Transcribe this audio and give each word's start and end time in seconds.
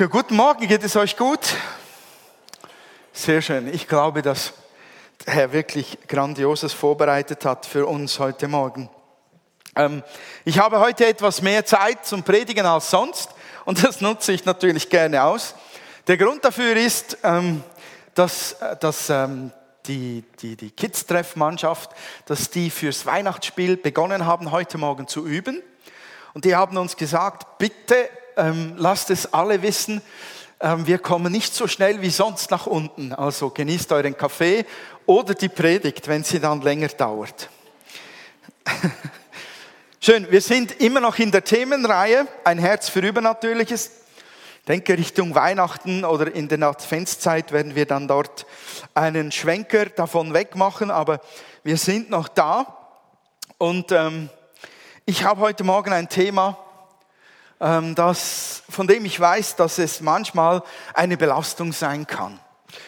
Für 0.00 0.08
guten 0.08 0.34
Morgen, 0.34 0.66
geht 0.66 0.82
es 0.82 0.96
euch 0.96 1.14
gut? 1.14 1.40
Sehr 3.12 3.42
schön. 3.42 3.68
Ich 3.68 3.86
glaube, 3.86 4.22
dass 4.22 4.54
der 5.26 5.34
Herr 5.34 5.52
wirklich 5.52 5.98
Grandioses 6.08 6.72
vorbereitet 6.72 7.44
hat 7.44 7.66
für 7.66 7.84
uns 7.84 8.18
heute 8.18 8.48
Morgen. 8.48 8.88
Ähm, 9.76 10.02
ich 10.46 10.58
habe 10.58 10.80
heute 10.80 11.04
etwas 11.04 11.42
mehr 11.42 11.66
Zeit 11.66 12.06
zum 12.06 12.22
Predigen 12.22 12.64
als 12.64 12.88
sonst 12.88 13.28
und 13.66 13.84
das 13.84 14.00
nutze 14.00 14.32
ich 14.32 14.46
natürlich 14.46 14.88
gerne 14.88 15.22
aus. 15.22 15.54
Der 16.06 16.16
Grund 16.16 16.46
dafür 16.46 16.76
ist, 16.76 17.18
ähm, 17.22 17.62
dass, 18.14 18.52
äh, 18.52 18.78
dass 18.78 19.10
ähm, 19.10 19.52
die, 19.84 20.24
die, 20.40 20.56
die 20.56 20.70
Kids-Treff-Mannschaft, 20.70 21.90
dass 22.24 22.48
die 22.48 22.70
fürs 22.70 23.04
Weihnachtsspiel 23.04 23.76
begonnen 23.76 24.24
haben, 24.24 24.50
heute 24.50 24.78
Morgen 24.78 25.08
zu 25.08 25.26
üben. 25.26 25.62
Und 26.32 26.46
die 26.46 26.56
haben 26.56 26.78
uns 26.78 26.96
gesagt, 26.96 27.58
bitte 27.58 28.08
ähm, 28.40 28.74
lasst 28.76 29.10
es 29.10 29.32
alle 29.32 29.62
wissen, 29.62 30.00
ähm, 30.60 30.86
wir 30.86 30.98
kommen 30.98 31.30
nicht 31.30 31.54
so 31.54 31.66
schnell 31.68 32.00
wie 32.00 32.10
sonst 32.10 32.50
nach 32.50 32.66
unten. 32.66 33.12
Also 33.12 33.50
genießt 33.50 33.92
euren 33.92 34.16
Kaffee 34.16 34.64
oder 35.06 35.34
die 35.34 35.48
Predigt, 35.48 36.08
wenn 36.08 36.24
sie 36.24 36.40
dann 36.40 36.62
länger 36.62 36.88
dauert. 36.88 37.50
Schön, 40.00 40.30
wir 40.30 40.40
sind 40.40 40.80
immer 40.80 41.00
noch 41.00 41.18
in 41.18 41.30
der 41.30 41.44
Themenreihe, 41.44 42.26
ein 42.44 42.58
Herz 42.58 42.88
für 42.88 43.00
Übernatürliches. 43.00 43.90
Ich 44.60 44.66
denke, 44.66 44.96
Richtung 44.96 45.34
Weihnachten 45.34 46.04
oder 46.04 46.34
in 46.34 46.48
der 46.48 46.62
Adventszeit 46.62 47.52
werden 47.52 47.74
wir 47.74 47.86
dann 47.86 48.08
dort 48.08 48.46
einen 48.94 49.32
Schwenker 49.32 49.86
davon 49.86 50.32
wegmachen, 50.32 50.90
aber 50.90 51.20
wir 51.64 51.76
sind 51.76 52.08
noch 52.08 52.28
da. 52.28 52.78
Und 53.58 53.92
ähm, 53.92 54.30
ich 55.04 55.24
habe 55.24 55.40
heute 55.40 55.64
Morgen 55.64 55.92
ein 55.92 56.08
Thema, 56.08 56.56
das, 57.60 58.62
von 58.70 58.86
dem 58.86 59.04
ich 59.04 59.20
weiß, 59.20 59.56
dass 59.56 59.78
es 59.78 60.00
manchmal 60.00 60.62
eine 60.94 61.18
Belastung 61.18 61.74
sein 61.74 62.06
kann. 62.06 62.40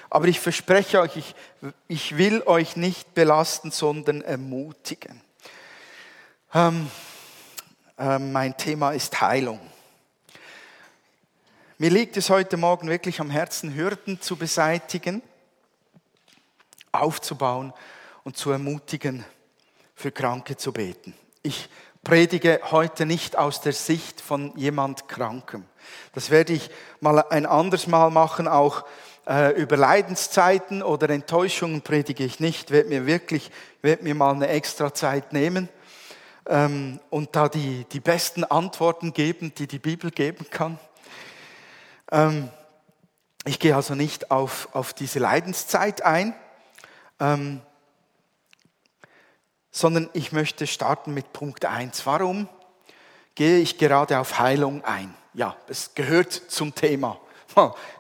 Aber 0.08 0.28
ich 0.28 0.40
verspreche 0.40 1.00
euch, 1.00 1.16
ich, 1.16 1.34
ich 1.88 2.16
will 2.16 2.42
euch 2.46 2.76
nicht 2.76 3.12
belasten, 3.12 3.70
sondern 3.70 4.22
ermutigen. 4.22 5.20
Ähm, 6.54 6.90
äh, 7.98 8.18
mein 8.18 8.56
Thema 8.56 8.92
ist 8.92 9.20
Heilung. 9.20 9.60
Mir 11.78 11.90
liegt 11.90 12.16
es 12.16 12.30
heute 12.30 12.56
Morgen 12.56 12.88
wirklich 12.88 13.20
am 13.20 13.30
Herzen, 13.30 13.74
Hürden 13.74 14.20
zu 14.20 14.36
beseitigen, 14.36 15.20
aufzubauen 16.92 17.72
und 18.24 18.36
zu 18.36 18.50
ermutigen, 18.50 19.24
für 19.94 20.12
Kranke 20.12 20.56
zu 20.56 20.72
beten. 20.72 21.14
Ich 21.42 21.68
predige 22.04 22.60
heute 22.70 23.06
nicht 23.06 23.38
aus 23.38 23.60
der 23.60 23.72
Sicht 23.72 24.20
von 24.20 24.56
jemand 24.56 25.08
Krankem. 25.08 25.64
Das 26.14 26.30
werde 26.30 26.52
ich 26.52 26.70
mal 27.00 27.20
ein 27.20 27.46
anderes 27.46 27.86
Mal 27.86 28.10
machen, 28.10 28.48
auch 28.48 28.84
äh, 29.26 29.52
über 29.52 29.76
Leidenszeiten 29.76 30.82
oder 30.82 31.08
Enttäuschungen 31.10 31.82
predige 31.82 32.24
ich 32.24 32.40
nicht. 32.40 32.70
Werde 32.70 32.88
mir 32.88 33.06
wirklich, 33.06 33.50
werde 33.82 34.02
mir 34.02 34.14
mal 34.14 34.34
eine 34.34 34.48
extra 34.48 34.92
Zeit 34.92 35.32
nehmen 35.32 35.68
ähm, 36.48 36.98
und 37.10 37.36
da 37.36 37.48
die, 37.48 37.86
die 37.92 38.00
besten 38.00 38.44
Antworten 38.44 39.12
geben, 39.12 39.54
die 39.54 39.68
die 39.68 39.78
Bibel 39.78 40.10
geben 40.10 40.46
kann. 40.50 40.78
Ähm, 42.10 42.48
ich 43.44 43.58
gehe 43.58 43.76
also 43.76 43.94
nicht 43.94 44.30
auf, 44.30 44.68
auf 44.72 44.92
diese 44.92 45.18
Leidenszeit 45.18 46.02
ein. 46.02 46.34
Ähm, 47.20 47.60
sondern 49.72 50.10
ich 50.12 50.32
möchte 50.32 50.66
starten 50.66 51.14
mit 51.14 51.32
Punkt 51.32 51.64
1. 51.64 52.06
Warum 52.06 52.48
gehe 53.34 53.58
ich 53.58 53.78
gerade 53.78 54.18
auf 54.20 54.38
Heilung 54.38 54.84
ein? 54.84 55.14
Ja, 55.34 55.56
es 55.66 55.94
gehört 55.94 56.32
zum 56.32 56.74
Thema. 56.74 57.18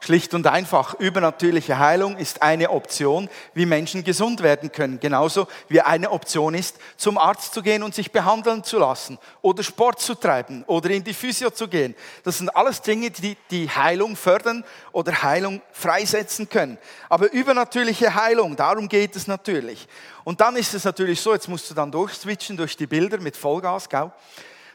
Schlicht 0.00 0.34
und 0.34 0.46
einfach, 0.46 0.94
übernatürliche 0.94 1.78
Heilung 1.78 2.16
ist 2.16 2.42
eine 2.42 2.70
Option, 2.70 3.28
wie 3.54 3.66
Menschen 3.66 4.04
gesund 4.04 4.42
werden 4.42 4.72
können. 4.72 5.00
Genauso 5.00 5.48
wie 5.68 5.80
eine 5.80 6.10
Option 6.10 6.54
ist, 6.54 6.76
zum 6.96 7.18
Arzt 7.18 7.54
zu 7.54 7.62
gehen 7.62 7.82
und 7.82 7.94
sich 7.94 8.12
behandeln 8.12 8.64
zu 8.64 8.78
lassen 8.78 9.18
oder 9.42 9.62
Sport 9.62 10.00
zu 10.00 10.14
treiben 10.14 10.64
oder 10.66 10.90
in 10.90 11.04
die 11.04 11.14
Physio 11.14 11.50
zu 11.50 11.68
gehen. 11.68 11.94
Das 12.24 12.38
sind 12.38 12.54
alles 12.54 12.82
Dinge, 12.82 13.10
die 13.10 13.36
die 13.50 13.68
Heilung 13.68 14.16
fördern 14.16 14.64
oder 14.92 15.22
Heilung 15.22 15.60
freisetzen 15.72 16.48
können. 16.48 16.78
Aber 17.08 17.32
übernatürliche 17.32 18.14
Heilung, 18.14 18.56
darum 18.56 18.88
geht 18.88 19.16
es 19.16 19.26
natürlich. 19.26 19.86
Und 20.24 20.40
dann 20.40 20.56
ist 20.56 20.74
es 20.74 20.84
natürlich 20.84 21.20
so, 21.20 21.32
jetzt 21.32 21.48
musst 21.48 21.70
du 21.70 21.74
dann 21.74 21.90
durchswitchen 21.90 22.56
durch 22.56 22.76
die 22.76 22.86
Bilder 22.86 23.18
mit 23.18 23.36
Vollgas, 23.36 23.88
gell? 23.88 24.10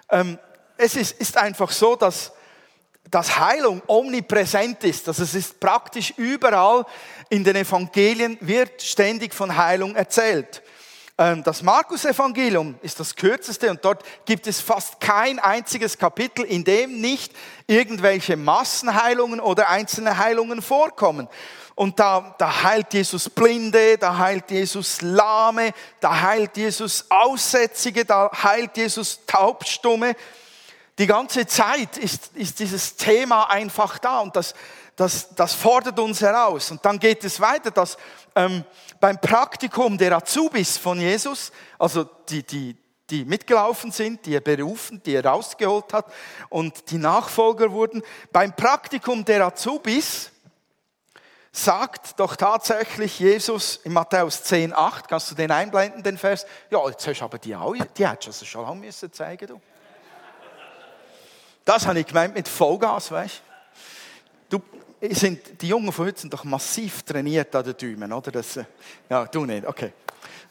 Ähm, 0.09 0.37
es 0.77 0.95
ist, 0.95 1.19
ist 1.19 1.37
einfach 1.37 1.71
so, 1.71 1.95
dass 1.95 2.31
dass 3.11 3.39
Heilung 3.39 3.81
omnipräsent 3.87 4.83
ist. 4.83 5.07
Also 5.07 5.23
es 5.23 5.33
ist 5.33 5.59
praktisch 5.59 6.13
überall 6.17 6.85
in 7.29 7.43
den 7.43 7.55
Evangelien 7.55 8.37
wird 8.41 8.81
ständig 8.81 9.33
von 9.33 9.55
Heilung 9.55 9.95
erzählt. 9.95 10.61
Ähm, 11.17 11.43
das 11.43 11.63
Markus-Evangelium 11.63 12.75
ist 12.81 12.99
das 12.99 13.15
kürzeste 13.15 13.71
und 13.71 13.83
dort 13.83 14.03
gibt 14.25 14.45
es 14.45 14.61
fast 14.61 14.99
kein 14.99 15.39
einziges 15.39 15.97
Kapitel, 15.97 16.45
in 16.45 16.63
dem 16.63 17.01
nicht 17.01 17.33
irgendwelche 17.65 18.37
Massenheilungen 18.37 19.39
oder 19.39 19.69
einzelne 19.69 20.17
Heilungen 20.17 20.61
vorkommen. 20.61 21.27
Und 21.73 21.99
da, 21.99 22.35
da 22.37 22.63
heilt 22.63 22.93
Jesus 22.93 23.29
Blinde, 23.29 23.97
da 23.97 24.17
heilt 24.17 24.49
Jesus 24.51 25.01
Lahme, 25.01 25.73
da 25.99 26.21
heilt 26.21 26.57
Jesus 26.57 27.05
Aussätzige, 27.09 28.05
da 28.05 28.31
heilt 28.43 28.77
Jesus 28.77 29.19
Taubstumme. 29.25 30.15
Die 30.97 31.07
ganze 31.07 31.45
Zeit 31.45 31.97
ist, 31.97 32.35
ist 32.35 32.59
dieses 32.59 32.95
Thema 32.95 33.49
einfach 33.49 33.99
da 33.99 34.19
und 34.19 34.35
das, 34.35 34.55
das, 34.95 35.29
das 35.35 35.53
fordert 35.53 35.99
uns 35.99 36.21
heraus. 36.21 36.71
Und 36.71 36.83
dann 36.83 36.97
geht 36.97 37.23
es 37.23 37.39
weiter, 37.39 37.69
dass 37.69 37.97
ähm, 38.35 38.63
beim 38.99 39.21
Praktikum 39.21 39.97
der 39.97 40.13
Azubis 40.13 40.77
von 40.77 40.99
Jesus, 40.99 41.51
also 41.77 42.03
die, 42.03 42.41
die, 42.41 42.75
die 43.11 43.25
mitgelaufen 43.25 43.91
sind, 43.91 44.25
die 44.25 44.33
er 44.33 44.41
berufen, 44.41 45.01
die 45.03 45.13
er 45.13 45.25
rausgeholt 45.25 45.93
hat 45.93 46.11
und 46.49 46.89
die 46.89 46.97
Nachfolger 46.97 47.71
wurden, 47.71 48.01
beim 48.31 48.55
Praktikum 48.55 49.23
der 49.23 49.45
Azubis 49.45 50.31
sagt 51.51 52.19
doch 52.19 52.35
tatsächlich 52.35 53.19
Jesus 53.19 53.77
in 53.83 53.93
Matthäus 53.93 54.43
10, 54.43 54.73
8, 54.73 55.07
kannst 55.07 55.29
du 55.29 55.35
den 55.35 55.51
einblenden, 55.51 56.01
den 56.01 56.17
Vers? 56.17 56.47
Ja, 56.71 56.87
jetzt 56.89 57.07
hast 57.07 57.19
du 57.19 57.25
aber 57.25 57.37
die 57.37 57.55
auch, 57.55 57.75
die 57.75 58.07
hättest 58.07 58.41
du 58.41 58.45
schon 58.45 58.63
lange 58.63 58.81
müssen 58.81 59.13
zeigen, 59.13 59.47
du. 59.47 59.61
Das 61.67 61.85
habe 61.85 61.99
ich 61.99 62.07
gemeint 62.07 62.33
mit 62.33 62.47
Vollgas, 62.47 63.11
weißt 63.11 63.41
du? 64.47 64.61
Sind, 65.01 65.61
die 65.61 65.67
Jungen 65.67 65.91
von 65.91 66.05
heute 66.05 66.21
sind 66.21 66.33
doch 66.33 66.45
massiv 66.45 67.03
trainiert 67.03 67.53
an 67.53 67.65
den 67.65 67.75
Däumen, 67.75 68.13
oder? 68.13 68.31
Das, 68.31 68.55
äh, 68.55 68.63
ja, 69.09 69.25
du 69.25 69.43
nicht, 69.43 69.67
okay. 69.67 69.91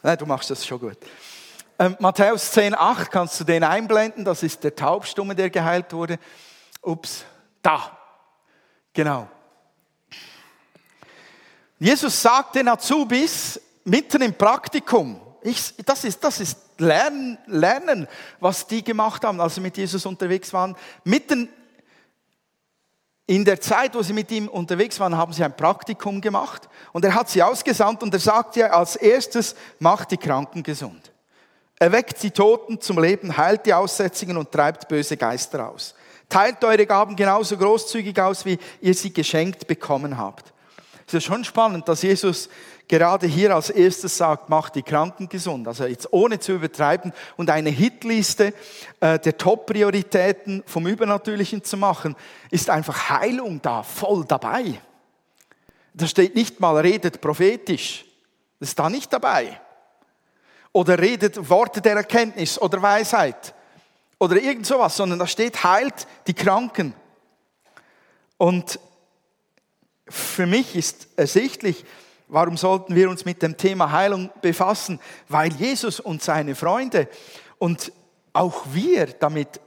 Nein, 0.03 0.15
du 0.15 0.27
machst 0.27 0.51
das 0.51 0.63
schon 0.63 0.79
gut. 0.79 0.97
Ähm, 1.79 1.97
Matthäus 1.97 2.51
10, 2.51 2.75
8, 2.75 3.09
kannst 3.09 3.39
du 3.39 3.43
den 3.45 3.63
einblenden? 3.63 4.25
Das 4.25 4.43
ist 4.43 4.63
der 4.63 4.75
Taubstumme, 4.75 5.33
der 5.33 5.49
geheilt 5.49 5.91
wurde. 5.91 6.19
Ups, 6.83 7.25
da. 7.63 7.97
Genau. 8.93 9.27
Jesus 11.79 12.21
sagt 12.21 12.53
den 12.53 12.67
Azubis 12.67 13.59
mitten 13.85 14.21
im 14.21 14.35
Praktikum, 14.35 15.19
ich, 15.41 15.73
das, 15.83 16.03
ist, 16.03 16.23
das 16.23 16.39
ist 16.41 16.66
Lernen, 16.77 17.37
Lernen, 17.47 18.07
was 18.39 18.67
die 18.67 18.83
gemacht 18.83 19.23
haben, 19.23 19.39
als 19.41 19.55
sie 19.55 19.61
mit 19.61 19.77
Jesus 19.77 20.05
unterwegs 20.05 20.53
waren. 20.53 20.75
Mitten 21.03 21.49
in 23.25 23.43
der 23.43 23.59
Zeit, 23.59 23.93
wo 23.93 24.01
sie 24.01 24.13
mit 24.13 24.31
ihm 24.31 24.47
unterwegs 24.47 24.99
waren, 24.99 25.17
haben 25.17 25.33
sie 25.33 25.43
ein 25.43 25.55
Praktikum 25.55 26.21
gemacht 26.21 26.69
und 26.93 27.03
er 27.03 27.13
hat 27.13 27.29
sie 27.29 27.43
ausgesandt 27.43 28.01
und 28.01 28.13
er 28.13 28.21
sagt 28.21 28.55
ja 28.55 28.67
als 28.67 28.95
erstes, 28.95 29.55
macht 29.79 30.11
die 30.11 30.17
Kranken 30.17 30.63
gesund. 30.63 31.11
Erweckt 31.77 32.23
die 32.23 32.31
Toten 32.31 32.79
zum 32.79 32.99
Leben, 32.99 33.35
heilt 33.35 33.65
die 33.65 33.73
Aussätzigen 33.73 34.37
und 34.37 34.51
treibt 34.51 34.87
böse 34.87 35.17
Geister 35.17 35.69
aus. 35.69 35.93
Teilt 36.29 36.63
eure 36.63 36.85
Gaben 36.85 37.15
genauso 37.15 37.57
großzügig 37.57 38.19
aus, 38.19 38.45
wie 38.45 38.57
ihr 38.81 38.93
sie 38.93 39.13
geschenkt 39.13 39.67
bekommen 39.67 40.17
habt. 40.17 40.53
Es 41.05 41.13
ist 41.13 41.25
schon 41.25 41.43
spannend, 41.43 41.87
dass 41.87 42.01
Jesus 42.01 42.49
gerade 42.87 43.27
hier 43.27 43.53
als 43.53 43.69
erstes 43.69 44.17
sagt, 44.17 44.49
macht 44.49 44.75
die 44.75 44.83
Kranken 44.83 45.27
gesund. 45.27 45.67
Also 45.67 45.85
jetzt 45.85 46.11
ohne 46.11 46.39
zu 46.39 46.53
übertreiben 46.53 47.13
und 47.35 47.49
eine 47.49 47.69
Hitliste 47.69 48.53
äh, 48.99 49.19
der 49.19 49.37
Top-Prioritäten 49.37 50.63
vom 50.65 50.87
Übernatürlichen 50.87 51.63
zu 51.63 51.77
machen, 51.77 52.15
ist 52.49 52.69
einfach 52.69 53.09
Heilung 53.09 53.61
da, 53.61 53.83
voll 53.83 54.25
dabei. 54.25 54.79
Da 55.93 56.07
steht 56.07 56.35
nicht 56.35 56.59
mal, 56.59 56.77
redet 56.77 57.21
prophetisch. 57.21 58.05
Das 58.59 58.69
ist 58.69 58.79
da 58.79 58.89
nicht 58.89 59.11
dabei. 59.11 59.59
Oder 60.71 60.99
redet 60.99 61.49
Worte 61.49 61.81
der 61.81 61.95
Erkenntnis 61.95 62.59
oder 62.59 62.81
Weisheit. 62.81 63.53
Oder 64.19 64.37
irgend 64.37 64.65
sowas, 64.65 64.95
sondern 64.95 65.19
da 65.19 65.27
steht, 65.27 65.63
heilt 65.63 66.07
die 66.27 66.33
Kranken. 66.33 66.93
Und 68.37 68.79
für 70.07 70.45
mich 70.45 70.75
ist 70.75 71.07
ersichtlich, 71.17 71.83
Warum 72.27 72.57
sollten 72.57 72.93
wir 72.95 73.09
uns 73.09 73.23
mit 73.23 73.41
dem 73.41 73.55
Thema 73.55 73.91
Heilung 73.91 74.29
befassen? 74.41 74.99
Weil 75.29 75.53
Jesus 75.53 75.99
und 75.99 76.21
seine 76.21 76.55
Freunde 76.55 77.07
und 77.57 77.91
auch 78.33 78.65
wir 78.71 79.07
damit 79.07 79.61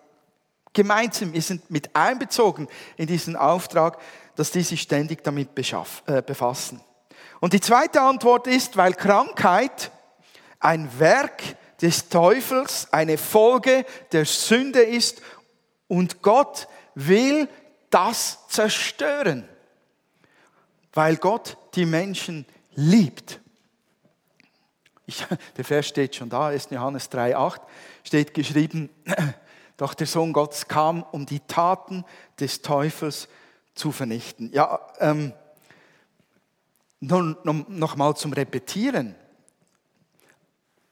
gemeint 0.73 1.15
sind. 1.15 1.33
Wir 1.33 1.43
sind 1.43 1.71
mit 1.71 1.95
einbezogen 1.97 2.69
in 2.97 3.07
diesen 3.07 3.35
Auftrag, 3.37 3.99
dass 4.37 4.51
die 4.51 4.63
sich 4.63 4.83
ständig 4.83 5.25
damit 5.25 5.51
äh, 5.59 6.23
befassen. 6.23 6.81
Und 7.41 7.53
die 7.55 7.61
zweite 7.61 8.03
Antwort 8.03 8.47
ist, 8.47 8.77
weil 8.77 8.93
Krankheit 8.93 9.91
ein 10.59 10.89
Werk 10.99 11.43
des 11.81 12.11
Teufels, 12.11 12.93
eine 12.93 13.17
Folge 13.17 13.87
der 14.13 14.27
Sünde 14.27 14.83
ist 14.83 15.23
und 15.89 16.23
Gott 16.23 16.69
will 16.95 17.49
das 17.89 18.47
zerstören, 18.49 19.49
weil 20.93 21.17
Gott 21.17 21.57
die 21.75 21.87
Menschen 21.87 22.47
liebt. 22.75 23.41
Ich, 25.07 25.25
der 25.57 25.65
Vers 25.65 25.89
steht 25.89 26.17
schon 26.17 26.31
da, 26.31 26.51
ist 26.51 26.71
Johannes 26.71 27.11
3,8, 27.11 27.61
steht 28.05 28.35
geschrieben, 28.35 28.91
doch 29.77 29.95
der 29.95 30.07
Sohn 30.07 30.33
Gottes 30.33 30.69
kam, 30.69 31.03
um 31.03 31.27
die 31.27 31.41
Taten 31.41 32.05
des 32.39 32.63
Teufels 32.63 33.29
zu 33.75 33.93
vernichten. 33.93 34.53
Ja, 34.53 34.81
ähm, 34.99 35.33
nun, 37.01 37.37
noch 37.45 37.97
mal 37.97 38.15
zum 38.15 38.33
Repetieren. 38.33 39.15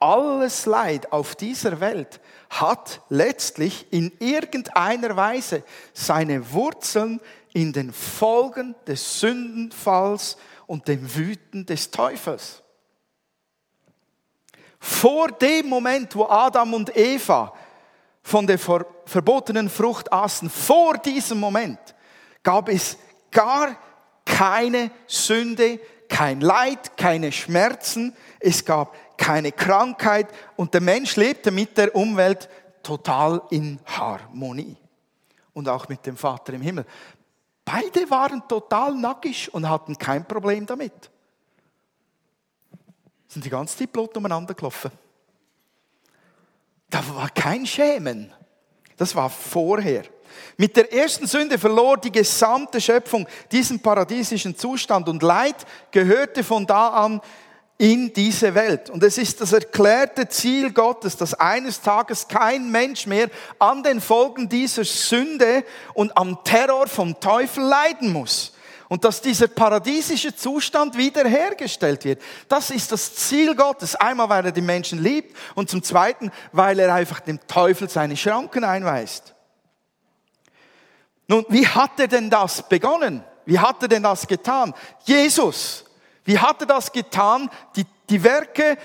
Alles 0.01 0.67
Leid 0.67 1.13
auf 1.13 1.35
dieser 1.35 1.81
Welt 1.81 2.21
hat 2.51 3.01
letztlich 3.09 3.87
in 3.91 4.13
irgendeiner 4.21 5.17
Weise 5.17 5.65
seine 5.93 6.53
Wurzeln 6.53 7.21
in 7.53 7.73
den 7.73 7.93
Folgen 7.93 8.77
des 8.87 9.21
Sündenfalls 9.21 10.37
und 10.67 10.87
dem 10.87 11.15
Wüten 11.17 11.67
des 11.67 11.91
Teufels. 11.91 12.63
Vor 14.79 15.33
dem 15.33 15.69
Moment, 15.69 16.15
wo 16.15 16.27
Adam 16.27 16.75
und 16.75 16.97
Eva 16.97 17.53
von 18.23 18.47
der 18.47 18.59
verbotenen 18.59 19.69
Frucht 19.69 20.13
aßen, 20.13 20.49
vor 20.49 20.99
diesem 20.99 21.41
Moment 21.41 21.81
gab 22.45 22.69
es 22.69 22.97
gar 23.33 23.77
keine 24.25 24.93
Sünde, 25.09 25.81
kein 26.09 26.41
Leid, 26.41 26.97
keine 26.97 27.33
Schmerzen, 27.33 28.15
es 28.39 28.65
gab 28.65 28.95
keine 29.19 29.53
Krankheit 29.53 30.29
und 30.57 30.73
der 30.73 30.81
Mensch 30.81 31.17
lebte 31.17 31.51
mit 31.51 31.77
der 31.77 31.95
Umwelt 31.95 32.49
total 32.83 33.43
in 33.51 33.79
Harmonie 33.85 34.77
und 35.53 35.69
auch 35.69 35.89
mit 35.89 36.07
dem 36.07 36.17
Vater 36.17 36.55
im 36.55 36.63
Himmel. 36.63 36.87
Beide 37.65 38.09
waren 38.09 38.47
total 38.49 38.95
nackig 38.95 39.53
und 39.53 39.69
hatten 39.69 39.99
kein 39.99 40.27
Problem 40.27 40.65
damit. 40.65 41.11
Sind 43.27 43.45
die 43.45 43.51
ganze 43.51 43.77
Zeit 43.77 43.93
Blut 43.93 44.17
umeinander 44.17 44.55
gelaufen. 44.55 44.91
Da 46.89 47.07
war 47.15 47.29
kein 47.29 47.67
Schämen. 47.67 48.33
Das 48.97 49.15
war 49.15 49.29
vorher. 49.29 50.05
Mit 50.57 50.77
der 50.77 50.93
ersten 50.93 51.27
Sünde 51.27 51.59
verlor 51.59 51.99
die 51.99 52.13
gesamte 52.13 52.81
Schöpfung 52.81 53.27
diesen 53.53 53.81
paradiesischen 53.81 54.57
Zustand 54.57 55.09
und 55.09 55.23
Leid 55.23 55.67
gehörte 55.91 56.43
von 56.43 56.67
da 56.67 56.89
an 56.89 57.21
in 57.79 58.13
diese 58.13 58.57
Welt. 58.57 58.91
Und 58.91 59.05
es 59.05 59.19
ist 59.19 59.41
das 59.41 59.53
erklärte 59.53 60.29
Ziel 60.29 60.73
Gottes, 60.73 61.17
dass 61.17 61.33
eines 61.35 61.81
Tages 61.81 62.27
kein 62.27 62.71
Mensch 62.73 63.07
mehr 63.07 63.31
an 63.61 63.85
den 63.85 64.01
Folgen 64.01 64.49
dieser 64.49 64.85
Sünde 64.85 65.65
und 65.95 66.17
am 66.17 66.43
Terror 66.43 66.89
vom 66.89 67.19
Teufel 67.21 67.63
leiden 67.63 68.13
muss. 68.13 68.53
Und 68.89 69.05
dass 69.05 69.21
dieser 69.21 69.49
paradiesische 69.49 70.35
Zustand 70.35 70.97
wiederhergestellt 70.97 72.05
wird. 72.05 72.23
Das 72.49 72.71
ist 72.71 72.91
das 72.91 73.15
Ziel 73.15 73.55
Gottes. 73.55 73.95
Einmal, 73.95 74.29
weil 74.31 74.47
er 74.47 74.53
die 74.53 74.63
Menschen 74.63 75.01
liebt 75.01 75.37
und 75.55 75.71
zum 75.71 75.83
Zweiten, 75.83 76.33
weil 76.53 76.79
er 76.81 76.93
einfach 76.93 77.21
dem 77.21 77.39
Teufel 77.47 77.89
seine 77.89 78.17
Schranken 78.17 78.65
einweist. 78.65 79.35
Nun, 81.29 81.45
wie 81.51 81.67
hat 81.67 82.01
er 82.01 82.09
denn 82.09 82.31
das 82.31 82.67
begonnen? 82.67 83.23
Wie 83.45 83.59
hat 83.59 83.83
er 83.83 83.89
denn 83.89 84.03
das 84.03 84.27
getan? 84.27 84.75
Jesus 85.05 85.85
wie 86.29 86.39
hat 86.39 86.61
er 86.61 86.67
das 86.67 86.93
getan, 86.93 87.49
die, 87.75 87.87
die 88.11 88.23
Werke 88.23 88.77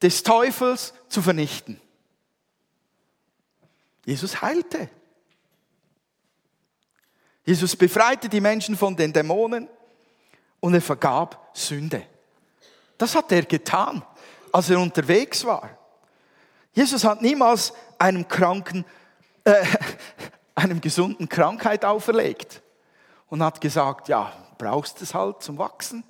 des 0.00 0.22
Teufels 0.22 0.94
zu 1.08 1.20
vernichten? 1.20 1.80
Jesus 4.04 4.40
heilte. 4.40 4.88
Jesus 7.44 7.74
befreite 7.74 8.28
die 8.28 8.40
Menschen 8.40 8.76
von 8.76 8.94
den 8.94 9.12
Dämonen 9.12 9.68
und 10.60 10.74
er 10.74 10.80
vergab 10.80 11.50
Sünde. 11.54 12.06
Das 12.98 13.16
hat 13.16 13.32
er 13.32 13.42
getan, 13.42 14.04
als 14.52 14.70
er 14.70 14.78
unterwegs 14.78 15.44
war. 15.44 15.68
Jesus 16.72 17.02
hat 17.02 17.20
niemals 17.20 17.72
einem 17.98 18.28
Kranken, 18.28 18.84
äh, 19.42 19.66
einem 20.54 20.80
gesunden 20.80 21.28
Krankheit 21.28 21.84
auferlegt 21.84 22.62
und 23.28 23.42
hat 23.42 23.60
gesagt, 23.60 24.06
ja, 24.06 24.32
brauchst 24.56 25.02
es 25.02 25.14
halt 25.14 25.42
zum 25.42 25.58
Wachsen. 25.58 26.04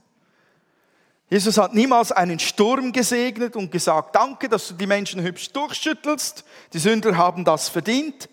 Jesus 1.31 1.57
hat 1.59 1.75
niemals 1.75 2.13
einen 2.13 2.39
Sturm 2.39 2.93
gesegnet 2.93 3.57
und 3.57 3.73
gesagt, 3.73 4.15
danke, 4.15 4.49
dass 4.49 4.69
du 4.69 4.75
die 4.75 4.87
Menschen 4.87 5.23
hübsch 5.23 5.51
durchschüttelst. 5.53 6.45
Die 6.73 6.79
Sünder 6.79 7.17
haben 7.17 7.45
das 7.45 7.69
verdient. 7.69 8.29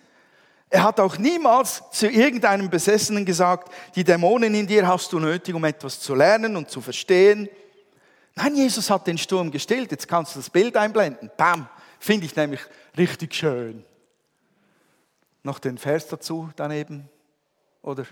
Er 0.69 0.83
hat 0.83 0.99
auch 0.99 1.17
niemals 1.17 1.83
zu 1.91 2.07
irgendeinem 2.07 2.69
Besessenen 2.69 3.25
gesagt, 3.25 3.73
die 3.95 4.03
Dämonen 4.03 4.55
in 4.55 4.67
dir 4.67 4.87
hast 4.87 5.11
du 5.11 5.19
nötig, 5.19 5.53
um 5.53 5.63
etwas 5.65 5.99
zu 5.99 6.15
lernen 6.15 6.55
und 6.55 6.69
zu 6.69 6.79
verstehen. 6.79 7.49
Nein, 8.35 8.55
Jesus 8.55 8.89
hat 8.89 9.07
den 9.07 9.17
Sturm 9.17 9.51
gestillt. 9.51 9.91
Jetzt 9.91 10.07
kannst 10.07 10.35
du 10.35 10.39
das 10.39 10.49
Bild 10.49 10.77
einblenden. 10.77 11.29
Bam, 11.35 11.67
finde 11.99 12.25
ich 12.25 12.35
nämlich 12.35 12.61
richtig 12.97 13.35
schön. 13.35 13.83
Noch 15.43 15.59
den 15.59 15.77
Vers 15.77 16.07
dazu 16.07 16.49
daneben. 16.55 17.09
Oder 17.81 18.05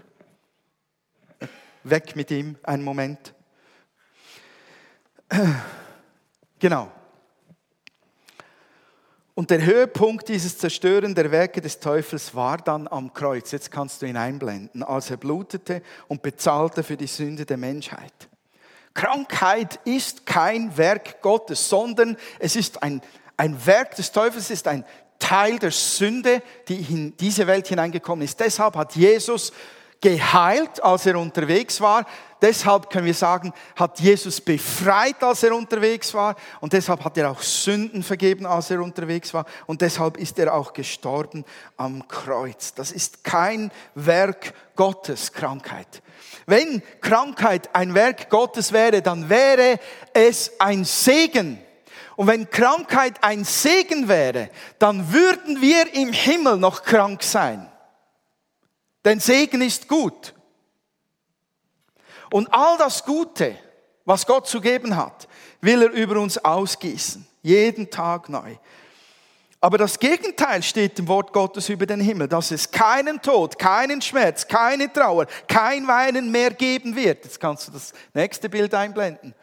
weg 1.83 2.15
mit 2.15 2.31
ihm 2.31 2.57
einen 2.63 2.83
Moment. 2.83 3.33
Genau. 6.59 6.91
Und 9.33 9.51
der 9.51 9.63
Höhepunkt 9.63 10.27
dieses 10.27 10.57
Zerstören 10.57 11.15
der 11.15 11.31
Werke 11.31 11.61
des 11.61 11.79
Teufels 11.79 12.35
war 12.35 12.57
dann 12.57 12.89
am 12.89 13.13
Kreuz. 13.13 13.51
Jetzt 13.51 13.71
kannst 13.71 14.01
du 14.01 14.05
ihn 14.05 14.17
einblenden, 14.17 14.83
als 14.83 15.09
er 15.09 15.15
blutete 15.15 15.81
und 16.09 16.21
bezahlte 16.21 16.83
für 16.83 16.97
die 16.97 17.07
Sünde 17.07 17.45
der 17.45 17.55
Menschheit. 17.55 18.27
Krankheit 18.93 19.79
ist 19.85 20.25
kein 20.25 20.75
Werk 20.75 21.21
Gottes, 21.21 21.69
sondern 21.69 22.17
es 22.39 22.57
ist 22.57 22.83
ein, 22.83 23.01
ein 23.37 23.65
Werk 23.65 23.95
des 23.95 24.11
Teufels, 24.11 24.45
es 24.45 24.51
ist 24.51 24.67
ein 24.67 24.83
Teil 25.19 25.57
der 25.57 25.71
Sünde, 25.71 26.41
die 26.67 26.81
in 26.81 27.15
diese 27.15 27.47
Welt 27.47 27.67
hineingekommen 27.67 28.25
ist. 28.25 28.39
Deshalb 28.41 28.75
hat 28.75 28.97
Jesus 28.97 29.53
geheilt, 30.01 30.81
als 30.83 31.05
er 31.05 31.17
unterwegs 31.17 31.81
war. 31.81 32.05
Deshalb 32.41 32.89
können 32.89 33.05
wir 33.05 33.13
sagen, 33.13 33.51
hat 33.75 33.99
Jesus 33.99 34.39
befreit, 34.39 35.21
als 35.21 35.43
er 35.43 35.53
unterwegs 35.53 36.13
war. 36.13 36.35
Und 36.61 36.71
deshalb 36.71 37.03
hat 37.03 37.17
er 37.17 37.31
auch 37.31 37.41
Sünden 37.41 38.01
vergeben, 38.01 38.45
als 38.45 38.71
er 38.71 38.81
unterwegs 38.81 39.33
war. 39.33 39.45
Und 39.67 39.81
deshalb 39.81 40.15
ist 40.17 40.39
er 40.39 40.53
auch 40.53 40.71
gestorben 40.71 41.43
am 41.75 42.07
Kreuz. 42.07 42.73
Das 42.73 42.91
ist 42.91 43.25
kein 43.25 43.71
Werk 43.93 44.53
Gottes, 44.75 45.33
Krankheit. 45.33 46.01
Wenn 46.45 46.81
Krankheit 47.01 47.69
ein 47.75 47.93
Werk 47.93 48.29
Gottes 48.29 48.71
wäre, 48.71 49.01
dann 49.01 49.27
wäre 49.27 49.79
es 50.13 50.53
ein 50.59 50.85
Segen. 50.85 51.59
Und 52.15 52.27
wenn 52.27 52.49
Krankheit 52.49 53.21
ein 53.21 53.43
Segen 53.43 54.07
wäre, 54.07 54.49
dann 54.77 55.11
würden 55.11 55.61
wir 55.61 55.93
im 55.93 56.13
Himmel 56.13 56.57
noch 56.57 56.83
krank 56.83 57.21
sein. 57.23 57.69
Denn 59.05 59.19
Segen 59.19 59.61
ist 59.61 59.87
gut. 59.87 60.33
Und 62.31 62.47
all 62.53 62.77
das 62.77 63.03
Gute, 63.03 63.57
was 64.05 64.25
Gott 64.25 64.47
zu 64.47 64.61
geben 64.61 64.95
hat, 64.95 65.27
will 65.61 65.81
er 65.81 65.91
über 65.91 66.19
uns 66.19 66.37
ausgießen. 66.37 67.25
Jeden 67.41 67.89
Tag 67.89 68.29
neu. 68.29 68.55
Aber 69.61 69.77
das 69.77 69.99
Gegenteil 69.99 70.63
steht 70.63 70.99
im 70.99 71.07
Wort 71.09 71.33
Gottes 71.33 71.67
über 71.67 71.85
den 71.85 71.99
Himmel, 71.99 72.29
dass 72.29 72.51
es 72.51 72.71
keinen 72.71 73.21
Tod, 73.21 73.59
keinen 73.59 74.01
Schmerz, 74.01 74.47
keine 74.47 74.91
Trauer, 74.91 75.25
kein 75.47 75.85
Weinen 75.85 76.31
mehr 76.31 76.51
geben 76.51 76.95
wird. 76.95 77.25
Jetzt 77.25 77.39
kannst 77.41 77.67
du 77.67 77.73
das 77.73 77.93
nächste 78.13 78.47
Bild 78.47 78.73
einblenden 78.73 79.33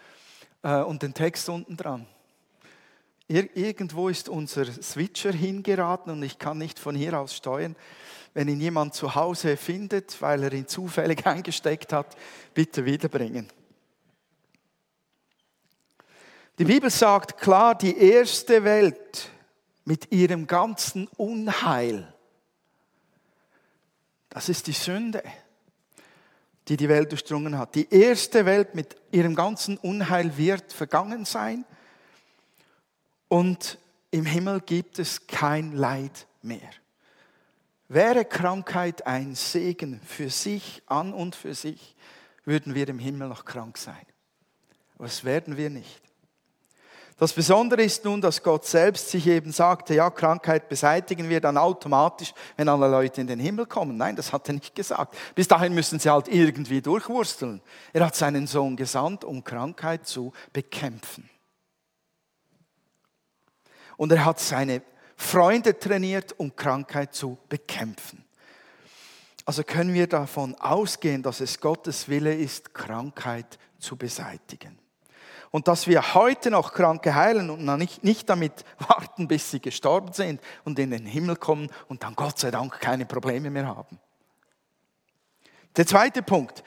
äh, 0.63 0.77
und 0.77 1.03
den 1.03 1.13
Text 1.13 1.49
unten 1.51 1.77
dran. 1.77 2.07
Irgendwo 3.29 4.09
ist 4.09 4.29
unser 4.29 4.65
Switcher 4.65 5.33
hingeraten 5.33 6.13
und 6.13 6.23
ich 6.23 6.39
kann 6.39 6.59
nicht 6.59 6.79
von 6.79 6.95
hier 6.95 7.19
aus 7.19 7.35
steuern 7.35 7.75
wenn 8.37 8.49
ihn 8.49 8.61
jemand 8.61 8.93
zu 8.93 9.15
Hause 9.15 9.57
findet, 9.57 10.21
weil 10.21 10.43
er 10.43 10.53
ihn 10.53 10.69
zufällig 10.69 11.25
eingesteckt 11.27 11.95
hat, 11.95 12.15
bitte 12.53 12.85
wiederbringen. 12.85 13.49
Die 16.59 16.67
Bibel 16.67 16.91
sagt 16.91 17.39
klar, 17.41 17.75
die 17.75 17.97
erste 17.97 18.63
Welt 18.63 19.31
mit 19.87 20.13
ihrem 20.13 20.47
ganzen 20.47 21.07
Unheil, 21.17 22.13
das 24.29 24.51
ist 24.51 24.67
die 24.67 24.73
Sünde, 24.73 25.23
die 26.69 26.77
die 26.77 26.91
Welt 26.91 27.13
durchdrungen 27.13 27.57
hat. 27.57 27.75
Die 27.75 27.89
erste 27.89 28.45
Welt 28.45 28.75
mit 28.75 28.97
ihrem 29.13 29.35
ganzen 29.35 29.79
Unheil 29.79 30.37
wird 30.37 30.75
vergangen 30.75 31.25
sein 31.25 31.65
und 33.29 33.79
im 34.11 34.27
Himmel 34.27 34.61
gibt 34.61 34.99
es 34.99 35.27
kein 35.27 35.73
Leid 35.73 36.27
mehr. 36.43 36.71
Wäre 37.89 38.25
Krankheit 38.25 39.07
ein 39.07 39.35
Segen 39.35 40.01
für 40.05 40.29
sich, 40.31 40.83
an 40.87 41.13
und 41.13 41.37
für 41.37 41.55
sich, 41.55 41.97
würden 42.45 42.75
wir 42.75 42.89
im 42.89 42.99
Himmel 42.99 43.29
noch 43.29 43.45
krank 43.45 43.79
sein. 43.79 44.07
Das 44.99 45.25
werden 45.25 45.57
wir 45.57 45.71
nicht. 45.71 46.03
Das 47.19 47.33
Besondere 47.33 47.83
ist 47.83 48.05
nun, 48.05 48.21
dass 48.21 48.43
Gott 48.43 48.67
selbst 48.67 49.09
sich 49.09 49.27
eben 49.27 49.51
sagte, 49.51 49.95
ja, 49.95 50.11
Krankheit 50.11 50.69
beseitigen 50.69 51.31
wir 51.31 51.41
dann 51.41 51.57
automatisch, 51.57 52.35
wenn 52.57 52.69
alle 52.69 52.89
Leute 52.89 53.23
in 53.23 53.27
den 53.27 53.41
Himmel 53.41 53.65
kommen. 53.65 53.97
Nein, 53.97 54.17
das 54.17 54.35
hat 54.35 54.49
er 54.49 54.55
nicht 54.55 54.75
gesagt. 54.75 55.17
Bis 55.35 55.49
dahin 55.49 55.75
müssen 55.75 55.99
sie 55.99 56.11
halt 56.11 56.29
irgendwie 56.29 56.83
durchwursteln. 56.83 57.63
Er 57.95 58.05
hat 58.05 58.17
seinen 58.17 58.47
Sohn 58.47 58.77
gesandt, 58.77 59.25
um 59.25 59.43
Krankheit 59.45 60.07
zu 60.07 60.35
bekämpfen. 60.53 61.31
Und 63.97 64.13
er 64.13 64.27
hat 64.27 64.39
seine 64.39 64.83
Freunde 65.17 65.79
trainiert, 65.79 66.39
um 66.39 66.55
Krankheit 66.55 67.15
zu 67.15 67.39
bekämpfen. 67.49 68.25
Also 69.45 69.63
können 69.63 69.95
wir 69.95 70.09
davon 70.09 70.55
ausgehen, 70.57 71.23
dass 71.23 71.41
es 71.41 71.61
Gottes 71.61 72.09
Wille 72.09 72.35
ist, 72.35 72.75
Krankheit 72.75 73.59
zu 73.79 73.97
beseitigen. 73.97 74.79
Und 75.51 75.69
dass 75.69 75.87
wir 75.87 76.15
heute 76.15 76.51
noch 76.51 76.73
Kranke 76.73 77.15
heilen 77.15 77.51
und 77.51 77.65
nicht, 78.03 78.29
damit 78.29 78.65
warten, 78.89 79.29
bis 79.29 79.51
sie 79.51 79.61
gestorben 79.61 80.13
sind 80.13 80.41
und 80.65 80.79
in 80.79 80.91
den 80.91 81.07
Himmel 81.07 81.37
kommen 81.37 81.71
und 81.89 82.03
dann 82.03 82.15
Gott 82.15 82.39
sei 82.39 82.51
Dank 82.51 82.81
keine 82.81 83.07
Probleme 83.07 83.49
mehr 83.49 83.67
haben. 83.67 83.99
Der 85.77 85.87
zweite 85.87 86.23
Punkt. 86.23 86.63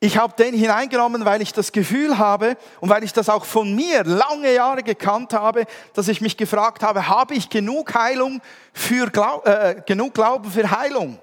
Ich 0.00 0.16
habe 0.16 0.32
den 0.38 0.54
hineingenommen, 0.54 1.24
weil 1.24 1.42
ich 1.42 1.52
das 1.52 1.72
Gefühl 1.72 2.18
habe 2.18 2.56
und 2.80 2.88
weil 2.88 3.02
ich 3.02 3.12
das 3.12 3.28
auch 3.28 3.44
von 3.44 3.74
mir 3.74 4.04
lange 4.04 4.54
Jahre 4.54 4.84
gekannt 4.84 5.32
habe, 5.32 5.66
dass 5.94 6.06
ich 6.06 6.20
mich 6.20 6.36
gefragt 6.36 6.84
habe, 6.84 7.08
habe 7.08 7.34
ich 7.34 7.50
genug 7.50 7.94
Heilung 7.94 8.40
für 8.72 9.10
Glau 9.10 9.42
äh, 9.42 9.82
genug 9.84 10.14
Glauben 10.14 10.52
für 10.52 10.70
Heilung? 10.70 11.18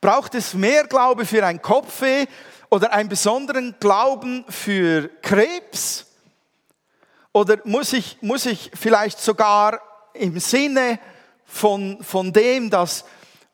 Braucht 0.00 0.34
es 0.34 0.54
mehr 0.54 0.84
Glaube 0.84 1.26
für 1.26 1.44
ein 1.44 1.60
Kopfweh 1.60 2.24
oder 2.70 2.94
einen 2.94 3.10
besonderen 3.10 3.76
Glauben 3.78 4.46
für 4.48 5.10
Krebs? 5.20 6.06
Oder 7.32 7.58
muss 7.64 7.92
ich, 7.92 8.16
muss 8.22 8.46
ich 8.46 8.70
vielleicht 8.74 9.20
sogar 9.20 9.80
im 10.14 10.40
Sinne 10.40 10.98
von, 11.44 12.02
von 12.02 12.32
dem, 12.32 12.70
dass 12.70 13.04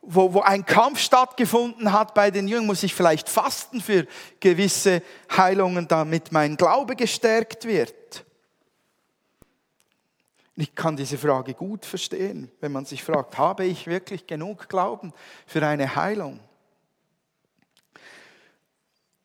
wo, 0.06 0.32
wo 0.32 0.40
ein 0.40 0.64
Kampf 0.64 1.00
stattgefunden 1.00 1.92
hat 1.92 2.14
bei 2.14 2.30
den 2.30 2.48
Jüngern, 2.48 2.66
muss 2.66 2.82
ich 2.82 2.94
vielleicht 2.94 3.28
fasten 3.28 3.80
für 3.80 4.06
gewisse 4.40 5.02
Heilungen, 5.36 5.88
damit 5.88 6.32
mein 6.32 6.56
Glaube 6.56 6.96
gestärkt 6.96 7.64
wird? 7.64 8.24
Ich 10.54 10.74
kann 10.74 10.96
diese 10.96 11.18
Frage 11.18 11.52
gut 11.52 11.84
verstehen, 11.84 12.50
wenn 12.60 12.72
man 12.72 12.86
sich 12.86 13.04
fragt, 13.04 13.36
habe 13.36 13.64
ich 13.66 13.86
wirklich 13.86 14.26
genug 14.26 14.68
Glauben 14.68 15.12
für 15.46 15.66
eine 15.66 15.96
Heilung? 15.96 16.40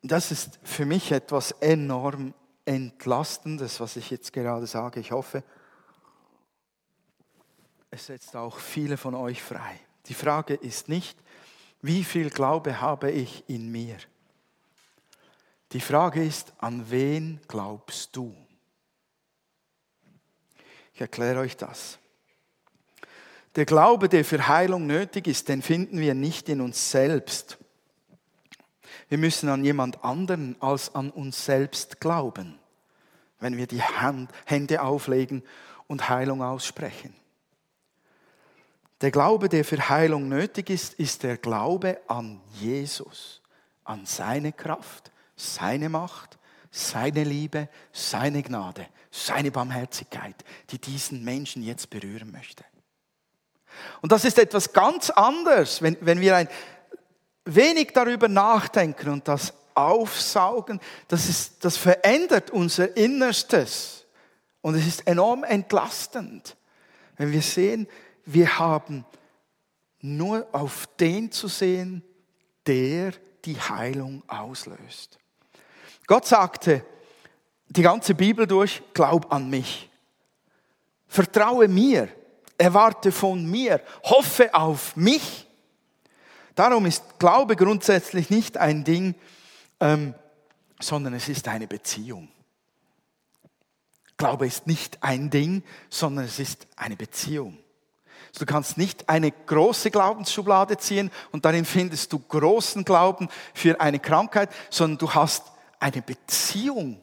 Das 0.04 0.32
ist 0.32 0.60
für 0.64 0.86
mich 0.86 1.12
etwas 1.12 1.52
enorm 1.62 2.34
Entlastendes, 2.66 3.80
was 3.80 3.96
ich 3.96 4.10
jetzt 4.10 4.34
gerade 4.34 4.68
sage. 4.68 5.00
Ich 5.00 5.12
hoffe, 5.12 5.44
es 7.92 8.08
setzt 8.08 8.36
auch 8.36 8.58
viele 8.58 8.98
von 8.98 9.16
euch 9.16 9.42
frei. 9.42 9.80
Die 10.08 10.14
Frage 10.14 10.56
ist 10.56 10.90
nicht, 10.90 11.18
wie 11.82 12.04
viel 12.04 12.30
Glaube 12.30 12.82
habe 12.82 13.12
ich 13.12 13.44
in 13.48 13.72
mir? 13.72 13.98
Die 15.72 15.80
Frage 15.80 16.24
ist, 16.24 16.54
an 16.58 16.90
wen 16.90 17.40
glaubst 17.48 18.16
du? 18.16 18.36
Ich 20.94 21.02
erkläre 21.02 21.40
euch 21.40 21.56
das. 21.56 21.98
Der 23.56 23.66
Glaube, 23.66 24.10
der 24.10 24.24
für 24.24 24.48
Heilung 24.48 24.86
nötig 24.86 25.28
ist, 25.28 25.50
den 25.50 25.62
finden 25.62 26.00
wir 26.00 26.14
nicht 26.14 26.50
in 26.50 26.62
uns 26.62 26.92
selbst. 26.92 27.58
Wir 29.10 29.18
müssen 29.18 29.50
an 29.50 29.66
jemand 29.66 30.04
anderen 30.04 30.56
als 30.62 30.94
an 30.96 31.10
uns 31.10 31.46
selbst 31.46 32.00
glauben, 32.00 32.58
wenn 33.40 33.58
wir 33.58 33.68
die 33.68 33.82
Hände 34.46 34.82
auflegen 34.82 35.44
und 35.88 36.08
Heilung 36.08 36.42
aussprechen. 36.42 37.14
Der 39.02 39.12
Glaube, 39.12 39.50
der 39.50 39.66
für 39.66 39.90
Heilung 39.90 40.30
nötig 40.30 40.70
ist, 40.70 40.94
ist 40.94 41.24
der 41.24 41.38
Glaube 41.38 42.00
an 42.08 42.40
Jesus, 42.54 43.42
an 43.84 44.06
seine 44.06 44.54
Kraft, 44.54 45.12
seine 45.36 45.90
Macht, 45.90 46.38
seine 46.70 47.24
Liebe, 47.24 47.68
seine 47.92 48.44
Gnade, 48.44 48.88
seine 49.10 49.52
Barmherzigkeit, 49.52 50.36
die 50.70 50.80
diesen 50.80 51.24
Menschen 51.24 51.64
jetzt 51.64 51.90
berühren 51.90 52.32
möchte. 52.32 52.64
Und 54.02 54.12
das 54.12 54.24
ist 54.26 54.38
etwas 54.38 54.72
ganz 54.72 55.10
anderes, 55.10 55.82
wenn, 55.82 55.98
wenn 56.02 56.20
wir 56.20 56.36
ein 56.36 56.48
wenig 57.46 57.92
darüber 57.94 58.28
nachdenken 58.28 59.10
und 59.10 59.28
das 59.28 59.54
aufsaugen, 59.74 60.80
das, 61.08 61.28
ist, 61.28 61.66
das 61.66 61.78
verändert 61.78 62.52
unser 62.52 62.96
Innerstes. 62.96 64.06
Und 64.62 64.76
es 64.76 64.86
ist 64.86 65.08
enorm 65.08 65.44
entlastend, 65.44 66.56
wenn 67.18 67.32
wir 67.32 67.42
sehen, 67.42 67.88
wir 68.26 68.60
haben 68.60 69.06
nur 70.02 70.48
auf 70.52 70.88
den 71.00 71.32
zu 71.32 71.48
sehen, 71.48 72.04
der 72.66 73.14
die 73.46 73.60
Heilung 73.60 74.24
auslöst. 74.28 75.20
Gott 76.08 76.26
sagte 76.26 76.86
die 77.70 77.82
ganze 77.82 78.14
Bibel 78.14 78.46
durch, 78.46 78.82
glaub 78.94 79.32
an 79.32 79.50
mich. 79.50 79.90
Vertraue 81.08 81.68
mir, 81.68 82.10
erwarte 82.58 83.12
von 83.12 83.50
mir, 83.50 83.82
hoffe 84.04 84.54
auf 84.54 84.96
mich. 84.96 85.48
Darum 86.56 86.86
ist 86.86 87.18
Glaube 87.18 87.56
grundsätzlich 87.56 88.30
nicht 88.30 88.58
ein 88.58 88.84
Ding, 88.84 89.16
ähm, 89.80 90.14
sondern 90.80 91.14
es 91.14 91.30
ist 91.30 91.48
eine 91.48 91.68
Beziehung. 91.68 92.28
Glaube 94.18 94.48
ist 94.48 94.68
nicht 94.68 95.02
ein 95.02 95.30
Ding, 95.30 95.64
sondern 95.90 96.26
es 96.26 96.40
ist 96.40 96.68
eine 96.76 96.96
Beziehung. 96.96 97.58
Du 98.38 98.46
kannst 98.46 98.78
nicht 98.78 99.10
eine 99.10 99.32
große 99.32 99.92
Glaubensschublade 99.92 100.78
ziehen 100.78 101.12
und 101.32 101.46
darin 101.46 101.66
findest 101.66 102.14
du 102.14 102.20
großen 102.20 102.86
Glauben 102.86 103.30
für 103.54 103.80
eine 103.82 104.00
Krankheit, 104.00 104.50
sondern 104.70 104.98
du 105.00 105.14
hast 105.14 105.44
eine 105.80 106.02
Beziehung 106.02 107.02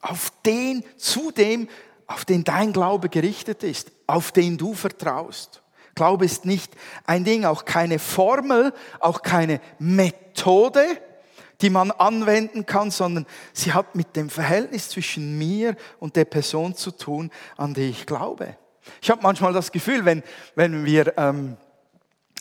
auf 0.00 0.32
den, 0.44 0.84
zu 0.96 1.30
dem, 1.30 1.68
auf 2.06 2.24
den 2.24 2.44
dein 2.44 2.72
Glaube 2.72 3.08
gerichtet 3.08 3.62
ist, 3.62 3.92
auf 4.06 4.32
den 4.32 4.56
du 4.58 4.74
vertraust. 4.74 5.62
Glaube 5.94 6.24
ist 6.24 6.44
nicht 6.44 6.72
ein 7.06 7.24
Ding, 7.24 7.44
auch 7.44 7.64
keine 7.64 7.98
Formel, 7.98 8.72
auch 9.00 9.22
keine 9.22 9.60
Methode, 9.78 10.84
die 11.60 11.70
man 11.70 11.90
anwenden 11.90 12.66
kann, 12.66 12.90
sondern 12.90 13.26
sie 13.52 13.72
hat 13.72 13.94
mit 13.96 14.14
dem 14.14 14.30
Verhältnis 14.30 14.90
zwischen 14.90 15.36
mir 15.38 15.76
und 15.98 16.16
der 16.16 16.24
Person 16.24 16.76
zu 16.76 16.92
tun, 16.92 17.30
an 17.56 17.74
die 17.74 17.90
ich 17.90 18.06
glaube. 18.06 18.56
Ich 19.00 19.10
habe 19.10 19.22
manchmal 19.22 19.52
das 19.52 19.72
Gefühl, 19.72 20.04
wenn, 20.04 20.22
wenn 20.54 20.84
wir, 20.84 21.16
ähm, 21.18 21.56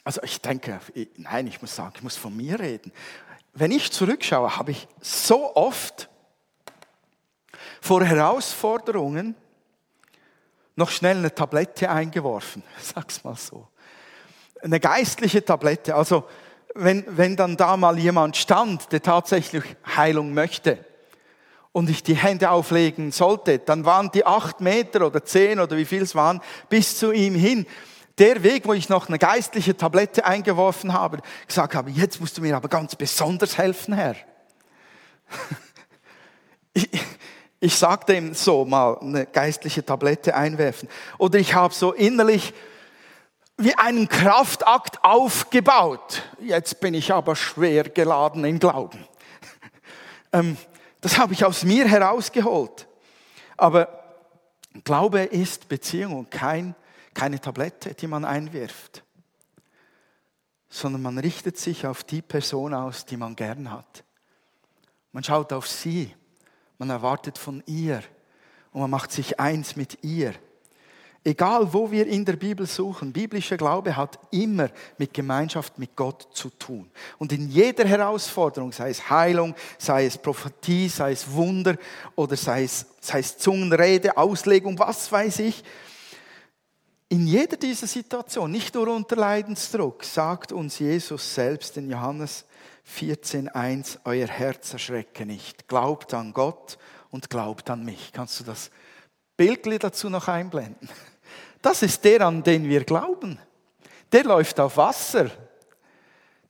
also 0.04 0.22
ich 0.24 0.42
denke, 0.42 0.80
nein, 1.16 1.48
ich 1.48 1.62
muss 1.62 1.76
sagen, 1.76 1.94
ich 1.96 2.04
muss 2.04 2.18
von 2.18 2.36
mir 2.36 2.60
reden. 2.60 2.92
Wenn 3.54 3.72
ich 3.72 3.92
zurückschaue, 3.92 4.58
habe 4.58 4.72
ich 4.72 4.88
so 5.02 5.56
oft 5.56 6.10
vor 7.82 8.04
Herausforderungen 8.04 9.36
noch 10.76 10.92
schnell 10.92 11.18
eine 11.18 11.34
Tablette 11.34 11.90
eingeworfen, 11.90 12.64
sag's 12.82 13.24
mal 13.24 13.36
so. 13.36 13.68
Eine 14.62 14.80
geistliche 14.80 15.44
Tablette. 15.44 15.96
Also 15.96 16.28
wenn, 16.74 17.04
wenn 17.08 17.36
dann 17.36 17.58
da 17.58 17.78
mal 17.78 17.98
jemand 17.98 18.38
stand, 18.38 18.92
der 18.92 19.02
tatsächlich 19.02 19.64
Heilung 19.96 20.34
möchte, 20.34 20.86
und 21.78 21.92
ich 21.92 22.02
die 22.02 22.16
Hände 22.16 22.50
auflegen 22.50 23.12
sollte, 23.12 23.60
dann 23.60 23.86
waren 23.86 24.10
die 24.10 24.26
acht 24.26 24.62
Meter 24.62 25.06
oder 25.06 25.24
zehn 25.24 25.60
oder 25.60 25.78
wie 25.78 25.86
viel 25.86 26.02
es 26.02 26.16
waren 26.16 26.42
bis 26.70 26.98
zu 26.98 27.12
ihm 27.12 27.36
hin. 27.36 27.68
Der 28.18 28.42
Weg, 28.42 28.68
wo 28.68 28.74
ich 28.74 28.90
noch 28.90 29.08
eine 29.10 29.20
geistliche 29.20 29.78
Tablette 29.78 30.26
eingeworfen 30.26 30.92
habe, 30.92 31.20
gesagt 31.46 31.76
habe, 31.76 31.92
jetzt 31.92 32.20
musst 32.20 32.36
du 32.36 32.42
mir 32.42 32.56
aber 32.58 32.68
ganz 32.68 32.96
besonders 32.96 33.60
helfen, 33.60 33.94
Herr. 33.94 34.16
Ich, 36.74 36.90
ich 37.60 37.76
sagte 37.76 38.16
ihm 38.16 38.36
so 38.36 38.64
mal 38.64 39.00
eine 39.00 39.26
geistliche 39.26 39.84
Tablette 39.84 40.36
einwerfen. 40.36 40.90
Oder 41.18 41.40
ich 41.40 41.56
habe 41.56 41.74
so 41.74 41.92
innerlich 41.92 42.54
wie 43.58 43.76
einen 43.76 44.08
Kraftakt 44.08 45.04
aufgebaut. 45.04 46.22
Jetzt 46.40 46.80
bin 46.80 46.94
ich 46.94 47.12
aber 47.12 47.36
schwer 47.36 47.84
geladen 47.86 48.46
im 48.46 48.58
Glauben. 48.60 49.06
Ähm, 50.34 50.58
das 51.02 51.18
habe 51.18 51.34
ich 51.34 51.46
aus 51.46 51.64
mir 51.64 51.88
herausgeholt. 51.88 52.88
Aber 53.56 54.04
Glaube 54.84 55.22
ist 55.22 55.68
Beziehung 55.68 56.18
und 56.18 56.32
kein, 56.32 56.76
keine 57.14 57.40
Tablette, 57.40 57.94
die 57.94 58.08
man 58.08 58.26
einwirft, 58.26 59.04
sondern 60.70 61.02
man 61.02 61.18
richtet 61.18 61.58
sich 61.58 61.86
auf 61.88 62.04
die 62.04 62.22
Person 62.22 62.74
aus, 62.74 63.06
die 63.06 63.18
man 63.18 63.36
gern 63.36 63.72
hat. 63.72 64.04
Man 65.12 65.24
schaut 65.24 65.52
auf 65.54 65.68
sie, 65.68 66.14
man 66.78 66.90
erwartet 66.90 67.38
von 67.38 67.64
ihr 67.66 68.04
und 68.72 68.82
man 68.82 68.90
macht 68.90 69.12
sich 69.12 69.40
eins 69.40 69.76
mit 69.76 70.04
ihr. 70.04 70.34
Egal, 71.28 71.74
wo 71.74 71.92
wir 71.92 72.08
in 72.08 72.24
der 72.24 72.38
Bibel 72.38 72.66
suchen, 72.66 73.12
biblischer 73.12 73.58
Glaube 73.58 73.98
hat 73.98 74.18
immer 74.32 74.70
mit 74.98 75.14
Gemeinschaft 75.14 75.78
mit 75.78 75.94
Gott 75.94 76.26
zu 76.32 76.50
tun. 76.52 76.90
Und 77.18 77.34
in 77.34 77.50
jeder 77.50 77.86
Herausforderung, 77.86 78.72
sei 78.72 78.92
es 78.92 79.10
Heilung, 79.10 79.54
sei 79.78 80.06
es 80.06 80.18
Prophetie, 80.18 80.88
sei 80.88 81.12
es 81.12 81.30
Wunder 81.30 81.76
oder 82.16 82.38
sei 82.38 82.64
es, 82.64 82.86
sei 83.02 83.20
es 83.20 83.38
Zungenrede, 83.38 84.16
Auslegung, 84.16 84.80
was 84.80 85.12
weiß 85.12 85.40
ich, 85.40 85.66
in 87.10 87.28
jeder 87.28 87.58
dieser 87.58 87.88
Situationen, 87.88 88.54
nicht 88.54 88.74
nur 88.76 88.88
unter 88.88 89.18
Leidensdruck, 89.18 90.06
sagt 90.06 90.54
uns 90.54 90.80
Jesus 90.80 91.36
selbst 91.36 91.76
in 91.76 91.90
Johannes 91.90 92.46
14.1, 92.98 94.00
euer 94.06 94.28
Herz 94.28 94.72
erschrecke 94.72 95.26
nicht. 95.26 95.68
Glaubt 95.68 96.14
an 96.14 96.32
Gott 96.32 96.78
und 97.10 97.30
glaubt 97.30 97.70
an 97.70 97.84
mich. 97.84 98.14
Kannst 98.14 98.40
du 98.40 98.46
das 98.46 98.72
Bildli 99.36 99.78
dazu 99.78 100.10
noch 100.10 100.30
einblenden? 100.30 100.88
Das 101.62 101.82
ist 101.82 102.04
der, 102.04 102.22
an 102.22 102.44
den 102.44 102.68
wir 102.68 102.84
glauben. 102.84 103.40
Der 104.12 104.24
läuft 104.24 104.60
auf 104.60 104.78
Wasser. 104.78 105.30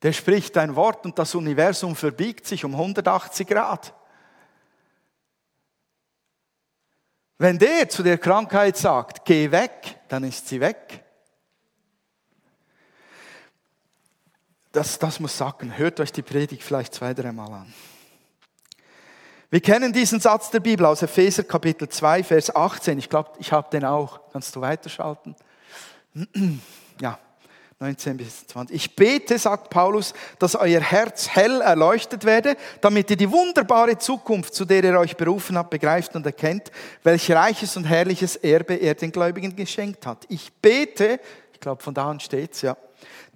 Der 0.02 0.14
spricht 0.14 0.58
ein 0.58 0.76
Wort 0.76 1.06
und 1.06 1.18
das 1.18 1.34
Universum 1.34 1.96
verbiegt 1.96 2.46
sich 2.46 2.64
um 2.64 2.74
180 2.74 3.48
Grad. 3.48 3.94
Wenn 7.40 7.58
der 7.58 7.88
zu 7.90 8.04
der 8.04 8.18
Krankheit 8.18 8.78
sagt, 8.78 9.26
geh 9.26 9.52
weg, 9.52 10.00
dann 10.08 10.24
ist 10.24 10.48
sie 10.48 10.60
weg. 10.60 11.04
Das, 14.72 15.00
das 15.00 15.20
muss 15.20 15.38
sagen. 15.38 15.76
Hört 15.78 16.00
euch 16.00 16.12
die 16.12 16.22
Predigt 16.22 16.64
vielleicht 16.64 16.94
zwei, 16.94 17.14
dreimal 17.14 17.52
an. 17.52 17.74
Wir 19.50 19.62
kennen 19.62 19.94
diesen 19.94 20.20
Satz 20.20 20.52
der 20.52 20.60
Bibel 20.60 20.86
aus 20.86 21.02
Epheser 21.02 21.44
Kapitel 21.44 21.88
2, 21.88 22.22
Vers 22.26 22.54
18. 22.54 23.00
Ich 23.00 23.10
glaube, 23.10 23.32
ich 23.40 23.54
habe 23.54 23.70
den 23.72 23.86
auch. 23.86 24.20
Kannst 24.34 24.54
du 24.56 24.62
weiterschalten? 24.62 25.36
Ja, 27.00 27.20
19 27.80 28.18
bis 28.18 28.48
20. 28.48 28.76
Ich 28.76 28.96
bete, 28.96 29.38
sagt 29.38 29.70
Paulus, 29.70 30.16
dass 30.40 30.56
euer 30.56 30.82
Herz 30.82 31.30
hell 31.30 31.62
erleuchtet 31.62 32.26
werde, 32.26 32.58
damit 32.82 33.12
ihr 33.12 33.18
die 33.18 33.32
wunderbare 33.32 34.00
Zukunft, 34.00 34.56
zu 34.56 34.66
der 34.66 34.84
er 34.84 35.00
euch 35.00 35.16
berufen 35.16 35.56
hat, 35.60 35.70
begreift 35.70 36.16
und 36.16 36.26
erkennt, 36.26 36.72
welch 37.04 37.32
reiches 37.32 37.78
und 37.78 37.84
herrliches 37.84 38.36
Erbe 38.36 38.74
er 38.74 38.96
den 38.96 39.12
Gläubigen 39.12 39.56
geschenkt 39.56 40.08
hat. 40.08 40.26
Ich 40.28 40.52
bete, 40.54 41.20
ich 41.54 41.60
glaube, 41.60 41.84
von 41.84 41.94
da 41.94 42.10
an 42.10 42.20
steht's, 42.20 42.64
ja 42.64 42.76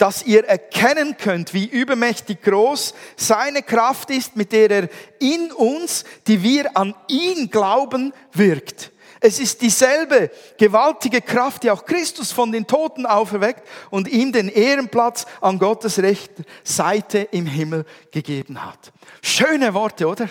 dass 0.02 0.24
ihr 0.24 0.46
erkennen 0.46 1.16
könnt, 1.16 1.54
wie 1.54 1.66
übermächtig 1.66 2.42
groß 2.42 2.96
seine 3.18 3.62
Kraft 3.62 4.10
ist, 4.10 4.36
mit 4.36 4.52
der 4.52 4.72
er 4.72 4.90
in 5.20 5.52
uns, 5.52 6.06
die 6.26 6.42
wir 6.42 6.76
an 6.76 6.96
ihn 7.08 7.52
glauben, 7.52 8.12
wirkt. 8.34 8.92
Es 9.20 9.40
ist 9.40 9.62
dieselbe 9.62 10.32
gewaltige 10.58 11.22
Kraft, 11.22 11.62
die 11.62 11.70
auch 11.70 11.86
Christus 11.86 12.32
von 12.32 12.52
den 12.52 12.66
Toten 12.66 13.06
auferweckt 13.06 13.68
und 13.92 14.08
ihm 14.08 14.32
den 14.32 14.50
Ehrenplatz 14.50 15.28
an 15.40 15.60
Gottes 15.60 16.00
rechter 16.00 16.46
Seite 16.64 17.20
im 17.20 17.46
Himmel 17.46 17.86
gegeben 18.10 18.66
hat. 18.66 18.92
Schöne 19.22 19.76
Worte, 19.76 20.08
oder? 20.08 20.28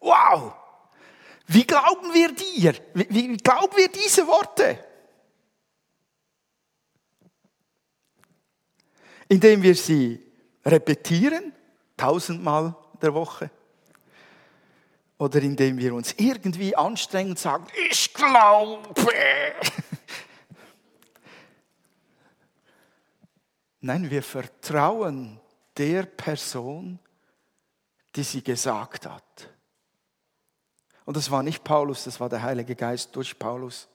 Wow! 0.00 0.52
Wie 1.46 1.66
glauben 1.66 2.12
wir 2.12 2.32
dir? 2.32 2.74
Wie 2.92 3.34
glauben 3.38 3.76
wir 3.76 3.88
diese 3.88 4.26
Worte? 4.26 4.78
Indem 9.30 9.62
wir 9.62 9.74
sie 9.76 10.20
repetieren, 10.64 11.54
tausendmal 11.96 12.74
der 13.00 13.14
Woche, 13.14 13.50
oder 15.18 15.40
indem 15.40 15.78
wir 15.78 15.94
uns 15.94 16.14
irgendwie 16.18 16.74
anstrengen 16.74 17.30
und 17.30 17.38
sagen, 17.38 17.66
ich 17.90 18.12
glaube. 18.12 18.82
Nein, 23.80 24.10
wir 24.10 24.22
vertrauen 24.22 25.40
der 25.76 26.02
Person, 26.02 26.98
die 28.16 28.24
sie 28.24 28.42
gesagt 28.42 29.06
hat. 29.06 29.48
Und 31.04 31.16
das 31.16 31.30
war 31.30 31.44
nicht 31.44 31.62
Paulus, 31.62 32.02
das 32.04 32.18
war 32.18 32.28
der 32.28 32.42
Heilige 32.42 32.74
Geist 32.74 33.14
durch 33.14 33.38
Paulus 33.38 33.88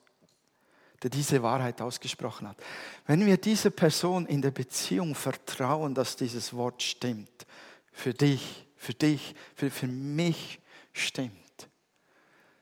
der 1.05 1.11
diese 1.11 1.43
Wahrheit 1.43 1.83
ausgesprochen 1.83 2.47
hat. 2.47 2.57
Wenn 3.05 3.23
wir 3.27 3.37
dieser 3.37 3.69
Person 3.69 4.25
in 4.25 4.41
der 4.41 4.49
Beziehung 4.49 5.13
vertrauen, 5.13 5.93
dass 5.93 6.15
dieses 6.15 6.55
Wort 6.55 6.81
stimmt, 6.81 7.45
für 7.91 8.15
dich, 8.15 8.65
für 8.75 8.95
dich, 8.95 9.35
für, 9.53 9.69
für 9.69 9.85
mich 9.85 10.59
stimmt, 10.93 11.69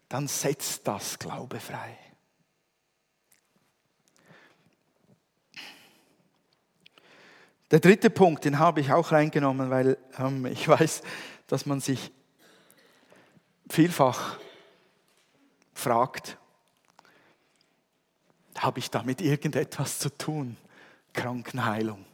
dann 0.09 0.27
setzt 0.27 0.85
das 0.85 1.17
Glaube 1.19 1.61
frei. 1.61 1.97
Der 7.71 7.79
dritte 7.79 8.09
Punkt, 8.09 8.43
den 8.43 8.59
habe 8.59 8.81
ich 8.81 8.91
auch 8.91 9.13
reingenommen, 9.13 9.69
weil 9.69 9.97
ähm, 10.19 10.47
ich 10.47 10.67
weiß, 10.67 11.01
dass 11.47 11.65
man 11.65 11.79
sich 11.79 12.11
vielfach 13.69 14.37
fragt, 15.73 16.37
habe 18.57 18.79
ich 18.79 18.89
damit 18.89 19.21
irgendetwas 19.21 19.99
zu 19.99 20.09
tun? 20.09 20.57
Krankenheilung. 21.13 22.05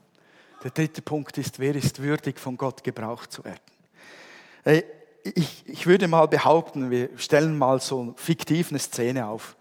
Der 0.63 0.71
dritte 0.71 1.01
Punkt 1.01 1.37
ist, 1.37 1.59
wer 1.59 1.75
ist 1.75 2.01
würdig, 2.01 2.39
von 2.39 2.57
Gott 2.57 2.83
gebraucht 2.83 3.31
zu 3.31 3.43
werden? 3.43 4.83
Ich, 5.23 5.63
ich 5.65 5.87
würde 5.87 6.07
mal 6.07 6.27
behaupten, 6.27 6.91
wir 6.91 7.09
stellen 7.17 7.57
mal 7.57 7.79
so 7.79 8.13
fiktiv 8.17 8.69
eine 8.69 8.79
Szene 8.79 9.27
auf. 9.27 9.55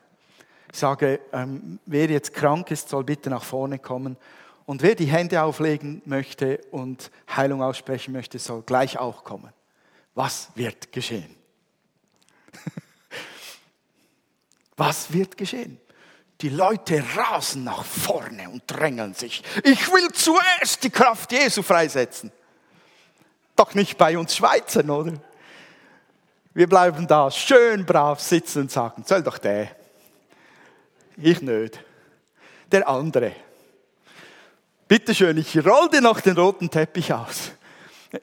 Ich 0.72 0.78
sage, 0.78 1.20
ähm, 1.32 1.78
wer 1.86 2.10
jetzt 2.10 2.34
krank 2.34 2.70
ist, 2.70 2.88
soll 2.88 3.04
bitte 3.04 3.30
nach 3.30 3.44
vorne 3.44 3.78
kommen. 3.78 4.16
Und 4.66 4.82
wer 4.82 4.94
die 4.94 5.06
Hände 5.06 5.42
auflegen 5.42 6.02
möchte 6.04 6.60
und 6.70 7.10
Heilung 7.34 7.62
aussprechen 7.62 8.12
möchte, 8.12 8.38
soll 8.38 8.62
gleich 8.62 8.98
auch 8.98 9.24
kommen. 9.24 9.52
Was 10.14 10.50
wird 10.56 10.92
geschehen? 10.92 11.34
Was 14.76 15.12
wird 15.12 15.36
geschehen? 15.36 15.80
Die 16.40 16.50
Leute 16.50 17.02
rasen 17.16 17.64
nach 17.64 17.84
vorne 17.84 18.48
und 18.48 18.62
drängeln 18.66 19.14
sich. 19.14 19.42
Ich 19.64 19.90
will 19.92 20.08
zuerst 20.12 20.84
die 20.84 20.90
Kraft 20.90 21.32
Jesu 21.32 21.62
freisetzen. 21.62 22.30
Doch 23.56 23.74
nicht 23.74 23.98
bei 23.98 24.16
uns 24.16 24.36
Schweizern, 24.36 24.88
oder? 24.88 25.14
Wir 26.54 26.68
bleiben 26.68 27.08
da 27.08 27.30
schön 27.30 27.84
brav 27.84 28.20
sitzen 28.20 28.62
und 28.62 28.70
sagen, 28.70 29.02
soll 29.04 29.22
doch 29.22 29.38
der. 29.38 29.76
Ich 31.16 31.42
nicht. 31.42 31.80
Der 32.70 32.88
andere. 32.88 33.32
Bitte 34.86 35.14
schön, 35.14 35.38
ich 35.38 35.56
roll 35.66 35.90
dir 35.90 36.00
noch 36.00 36.20
den 36.20 36.36
roten 36.36 36.70
Teppich 36.70 37.12
aus. 37.12 37.50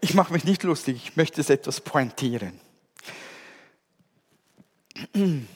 Ich 0.02 0.14
mache 0.14 0.34
mich 0.34 0.46
nicht 0.46 0.64
lustig, 0.64 0.96
ich 0.96 1.16
möchte 1.16 1.42
es 1.42 1.50
etwas 1.50 1.82
pointieren. 1.82 2.60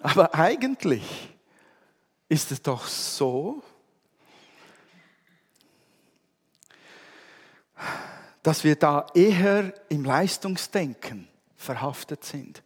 Aber 0.00 0.34
eigentlich 0.34 1.33
ist 2.28 2.52
es 2.52 2.62
doch 2.62 2.86
so, 2.86 3.62
dass 8.42 8.64
wir 8.64 8.76
da 8.76 9.06
eher 9.14 9.72
im 9.88 10.04
Leistungsdenken 10.04 11.28
verhaftet 11.56 12.24
sind 12.24 12.62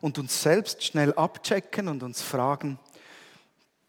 und 0.00 0.18
uns 0.18 0.42
selbst 0.42 0.82
schnell 0.84 1.12
abchecken 1.14 1.88
und 1.88 2.02
uns 2.02 2.22
fragen, 2.22 2.78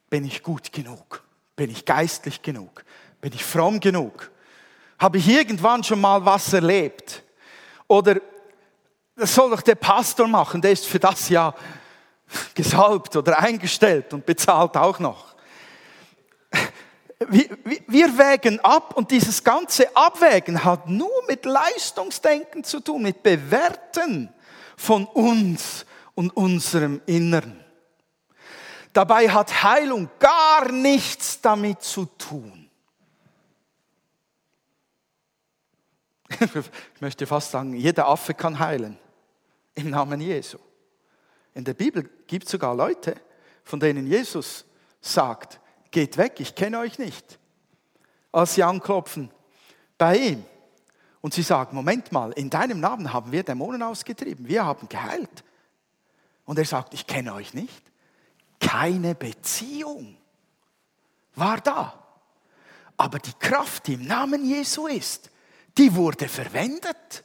bin 0.10 0.26
ich 0.26 0.44
gut 0.44 0.72
genug? 0.72 1.24
Bin 1.56 1.70
ich 1.70 1.86
geistlich 1.86 2.42
genug? 2.42 2.84
Bin 3.22 3.34
ich 3.34 3.44
fromm 3.44 3.80
genug? 3.80 4.32
Habe 4.98 5.18
ich 5.18 5.28
irgendwann 5.28 5.84
schon 5.84 6.02
mal 6.02 6.26
was 6.26 6.52
erlebt? 6.54 7.24
Oder 7.88 8.20
das 9.16 9.36
soll 9.36 9.50
doch 9.50 9.62
der 9.62 9.76
Pastor 9.76 10.28
machen, 10.28 10.62
der 10.62 10.72
ist 10.72 10.86
für 10.86 11.00
das 11.00 11.30
ja 11.30 11.54
gesalbt 12.54 13.16
oder 13.16 13.40
eingestellt 13.40 14.14
und 14.14 14.26
bezahlt 14.26 14.76
auch 14.78 15.00
noch. 15.00 15.36
Wir 17.28 18.18
wägen 18.18 18.62
ab 18.62 18.96
und 18.96 19.12
dieses 19.12 19.44
ganze 19.44 19.94
Abwägen 19.96 20.64
hat 20.64 20.88
nur 20.88 21.26
mit 21.28 21.44
Leistungsdenken 21.44 22.64
zu 22.64 22.80
tun, 22.80 23.02
mit 23.04 23.24
Bewerten 23.24 24.34
von 24.78 25.06
uns 25.06 25.86
und 26.16 26.36
unserem 26.36 27.02
Inneren. 27.06 27.64
Dabei 28.94 29.30
hat 29.30 29.64
Heilung 29.64 30.10
gar 30.18 30.72
nichts 30.72 31.42
damit 31.42 31.82
zu 31.82 32.06
tun. 32.06 32.70
Ich 36.96 37.02
möchte 37.02 37.26
fast 37.26 37.52
sagen, 37.52 37.74
jeder 37.74 38.08
Affe 38.08 38.34
kann 38.34 38.60
heilen 38.60 38.98
im 39.74 39.90
Namen 39.90 40.22
Jesu. 40.22 40.58
In 41.54 41.64
der 41.64 41.74
Bibel 41.74 42.10
gibt 42.28 42.46
es 42.46 42.52
sogar 42.52 42.76
Leute, 42.76 43.16
von 43.64 43.80
denen 43.80 44.08
Jesus 44.08 44.66
sagt, 45.02 45.60
geht 45.92 46.18
weg, 46.18 46.40
ich 46.40 46.56
kenne 46.56 46.80
euch 46.80 47.00
nicht. 47.00 47.40
Als 48.32 48.54
sie 48.54 48.64
anklopfen 48.64 49.32
bei 49.98 50.18
ihm 50.18 50.46
und 51.22 51.34
sie 51.34 51.42
sagen, 51.42 51.76
Moment 51.76 52.12
mal, 52.12 52.32
in 52.34 52.50
deinem 52.50 52.80
Namen 52.80 53.12
haben 53.12 53.32
wir 53.32 53.44
Dämonen 53.44 53.82
ausgetrieben, 53.82 54.48
wir 54.48 54.66
haben 54.66 54.88
geheilt. 54.88 55.44
Und 56.46 56.58
er 56.58 56.66
sagt, 56.66 56.94
ich 56.94 57.06
kenne 57.06 57.34
euch 57.34 57.54
nicht. 57.54 57.84
Keine 58.60 59.16
Beziehung. 59.16 60.18
war 61.36 61.62
da. 61.62 61.94
Aber 62.98 63.20
die 63.20 63.34
Kraft, 63.40 63.88
die 63.88 63.94
im 63.94 64.06
Namen 64.06 64.44
Jesu 64.46 64.88
ist, 64.88 65.30
die 65.78 65.96
wurde 65.96 66.28
verwendet. 66.28 67.24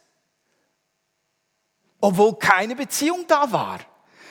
Obwohl 1.99 2.37
keine 2.37 2.75
Beziehung 2.75 3.25
da 3.27 3.51
war. 3.51 3.79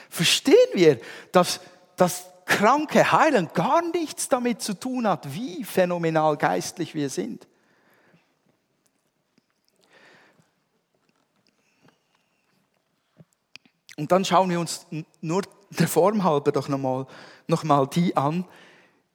Verstehen 0.09 0.55
wir, 0.73 0.99
dass 1.31 1.59
das 1.95 2.25
kranke 2.45 3.11
Heilen 3.11 3.49
gar 3.53 3.81
nichts 3.81 4.29
damit 4.29 4.61
zu 4.61 4.73
tun 4.73 5.07
hat, 5.07 5.33
wie 5.33 5.63
phänomenal 5.63 6.37
geistlich 6.37 6.93
wir 6.93 7.09
sind. 7.09 7.47
Und 13.97 14.11
dann 14.11 14.25
schauen 14.25 14.49
wir 14.49 14.59
uns 14.59 14.85
nur 15.21 15.43
der 15.69 15.87
Form 15.87 16.23
halber 16.23 16.51
doch 16.51 16.67
nochmal 16.67 17.07
noch 17.47 17.63
mal 17.63 17.87
die 17.87 18.15
an, 18.17 18.45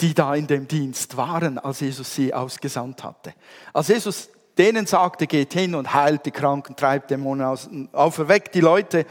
die 0.00 0.14
da 0.14 0.34
in 0.34 0.46
dem 0.46 0.68
Dienst 0.68 1.16
waren, 1.16 1.58
als 1.58 1.80
Jesus 1.80 2.14
sie 2.14 2.32
ausgesandt 2.32 3.04
hatte. 3.04 3.34
Als 3.72 3.88
Jesus 3.88 4.30
denen 4.56 4.86
sagte, 4.86 5.26
geht 5.26 5.52
hin 5.52 5.74
und 5.74 5.94
heilt 5.94 6.26
die 6.26 6.30
Kranken, 6.30 6.76
treibt 6.76 7.10
Dämonen 7.10 7.46
aus, 7.46 7.68
auferweckt 7.92 8.54
die 8.54 8.60
Leute. 8.60 9.06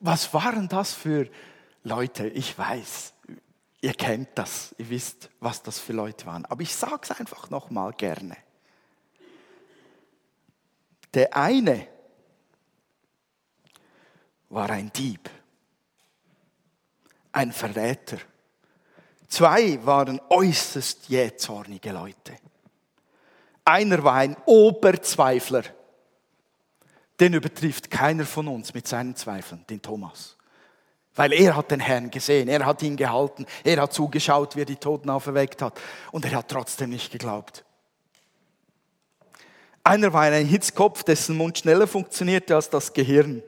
Was 0.00 0.32
waren 0.34 0.68
das 0.68 0.92
für 0.92 1.28
Leute? 1.82 2.28
Ich 2.28 2.58
weiß, 2.58 3.14
ihr 3.80 3.94
kennt 3.94 4.30
das, 4.34 4.74
ihr 4.78 4.88
wisst, 4.90 5.30
was 5.40 5.62
das 5.62 5.78
für 5.78 5.92
Leute 5.92 6.26
waren. 6.26 6.44
Aber 6.46 6.62
ich 6.62 6.74
sage 6.74 7.00
es 7.02 7.10
einfach 7.10 7.50
nochmal 7.50 7.92
gerne. 7.92 8.36
Der 11.12 11.36
eine 11.36 11.86
war 14.48 14.70
ein 14.70 14.92
Dieb, 14.92 15.30
ein 17.32 17.52
Verräter. 17.52 18.18
Zwei 19.28 19.84
waren 19.84 20.20
äußerst 20.28 21.08
jähzornige 21.08 21.92
Leute. 21.92 22.36
Einer 23.64 24.02
war 24.04 24.14
ein 24.14 24.36
Oberzweifler. 24.44 25.64
Den 27.24 27.32
übertrifft 27.32 27.90
keiner 27.90 28.26
von 28.26 28.46
uns 28.48 28.74
mit 28.74 28.86
seinen 28.86 29.16
Zweifeln, 29.16 29.64
den 29.70 29.80
Thomas. 29.80 30.36
Weil 31.14 31.32
er 31.32 31.56
hat 31.56 31.70
den 31.70 31.80
Herrn 31.80 32.10
gesehen, 32.10 32.48
er 32.48 32.66
hat 32.66 32.82
ihn 32.82 32.98
gehalten, 32.98 33.46
er 33.64 33.80
hat 33.80 33.94
zugeschaut, 33.94 34.56
wie 34.56 34.60
er 34.60 34.66
die 34.66 34.76
Toten 34.76 35.08
auferweckt 35.08 35.62
hat. 35.62 35.80
Und 36.12 36.26
er 36.26 36.32
hat 36.32 36.50
trotzdem 36.50 36.90
nicht 36.90 37.10
geglaubt. 37.10 37.64
Einer 39.82 40.12
war 40.12 40.24
ein 40.24 40.44
Hitzkopf, 40.44 41.02
dessen 41.02 41.38
Mund 41.38 41.56
schneller 41.56 41.86
funktionierte 41.86 42.56
als 42.56 42.68
das 42.68 42.92
Gehirn. 42.92 43.42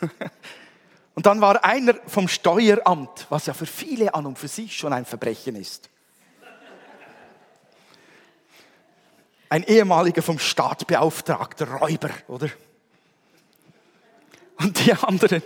Und 1.16 1.26
dann 1.26 1.40
war 1.40 1.64
einer 1.64 1.94
vom 2.06 2.28
Steueramt, 2.28 3.26
was 3.28 3.46
ja 3.46 3.54
für 3.54 3.66
viele 3.66 4.14
an 4.14 4.24
und 4.24 4.38
für 4.38 4.46
sich 4.46 4.78
schon 4.78 4.92
ein 4.92 5.04
Verbrechen 5.04 5.56
ist. 5.56 5.90
Ein 9.48 9.64
ehemaliger 9.64 10.22
vom 10.22 10.38
Staat 10.38 10.86
beauftragter 10.86 11.66
Räuber, 11.68 12.10
oder? 12.28 12.48
Und 14.58 14.84
die 14.84 14.92
anderen 14.92 15.42